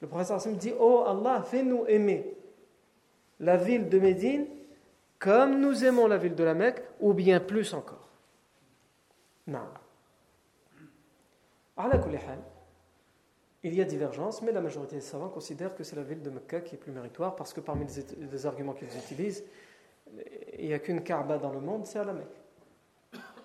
[0.00, 2.34] Le professeur Hassim dit Oh Allah, fais-nous aimer
[3.40, 4.46] la ville de Médine
[5.18, 8.10] comme nous aimons la ville de la Mecque, ou bien plus encore.
[9.46, 9.60] Non.
[13.64, 16.30] Il y a divergence, mais la majorité des savants considèrent que c'est la ville de
[16.30, 17.86] Mecca qui est plus méritoire parce que parmi
[18.30, 19.42] les, arguments qu'ils utilisent,
[20.58, 22.42] il n'y a qu'une Kaaba dans le monde, c'est à la Mecque.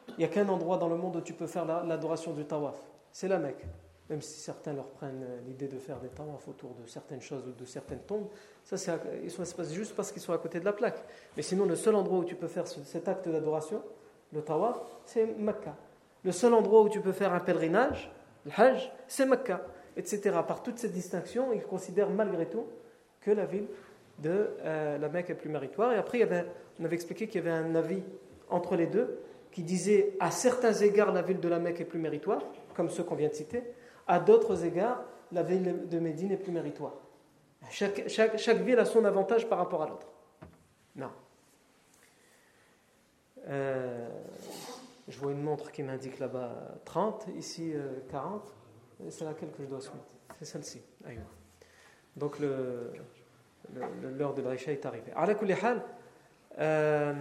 [0.10, 2.76] Il n'y a qu'un endroit dans le monde où tu peux faire l'adoration du tawaf,
[3.12, 3.66] c'est la Mecque.
[4.10, 7.52] Même si certains leur prennent l'idée de faire des tawaf autour de certaines choses ou
[7.52, 8.28] de certaines tombes,
[8.66, 11.02] ça c'est juste parce qu'ils sont à côté de la plaque.
[11.38, 13.82] Mais sinon, le seul endroit où tu peux faire cet acte d'adoration,
[14.34, 15.76] le tawaf, c'est Mecca.
[16.24, 18.12] Le seul endroit où tu peux faire un pèlerinage,
[18.58, 19.62] le hajj, c'est Mecca
[20.00, 20.38] etc.
[20.48, 22.66] Par toute cette distinction, ils considèrent malgré tout
[23.22, 23.68] que la ville
[24.20, 25.92] de euh, la Mecque est plus méritoire.
[25.92, 26.28] Et après,
[26.80, 28.02] on avait expliqué qu'il y avait un avis
[28.50, 29.20] entre les deux
[29.52, 32.42] qui disait à certains égards la ville de la Mecque est plus méritoire,
[32.76, 33.64] comme ceux qu'on vient de citer,
[34.08, 36.94] à d'autres égards la ville de Médine est plus méritoire.
[37.70, 40.08] Chaque, ville a son avantage par rapport à l'autre.
[40.96, 41.10] Non.
[43.48, 44.10] Euh,
[45.10, 46.52] je vois une montre qui m'indique là-bas
[46.86, 47.74] 30, ici
[48.10, 48.56] 40.
[49.02, 50.82] Euh, c'est laquelle que je dois soumettre C'est celle-ci.
[52.16, 55.12] Donc l'heure de l'Aïcha est arrivée.
[56.60, 57.14] Euh,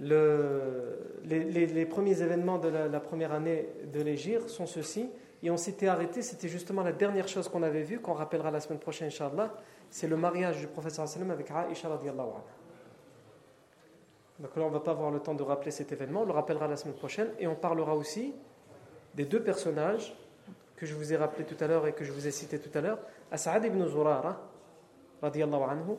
[0.00, 5.08] le, les, les, premiers événements de la, première année de l'Égir sont ceux-ci.
[5.42, 8.60] Et on s'était arrêté, c'était justement la dernière chose qu'on avait vue, qu'on rappellera la
[8.60, 9.54] semaine prochaine, Inch'Allah.
[9.90, 12.63] C'est le mariage du professeur avec Aïcha radiallahu anha.
[14.38, 16.32] Donc là, on ne va pas avoir le temps de rappeler cet événement, on le
[16.32, 17.28] rappellera la semaine prochaine.
[17.38, 18.34] Et on parlera aussi
[19.14, 20.16] des deux personnages
[20.76, 22.76] que je vous ai rappelés tout à l'heure et que je vous ai cités tout
[22.76, 22.98] à l'heure,
[23.30, 24.40] As'ad ibn Zurara,
[25.22, 25.96] anhu,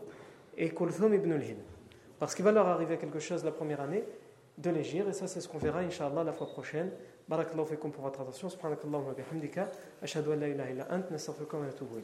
[0.58, 1.56] et Kulthum ibn al-Hin.
[2.20, 4.04] Parce qu'il va leur arriver quelque chose la première année
[4.58, 6.92] de l'Égir, et ça c'est ce qu'on verra, Inch'Allah, la fois prochaine.
[7.28, 8.50] Barakallahu fikum pour votre attention.
[8.50, 9.70] Subhanakallahu wa bihamdika.
[10.02, 11.96] Ashhadu an la ilaha illa ant, nastaghfiruka wa natubu.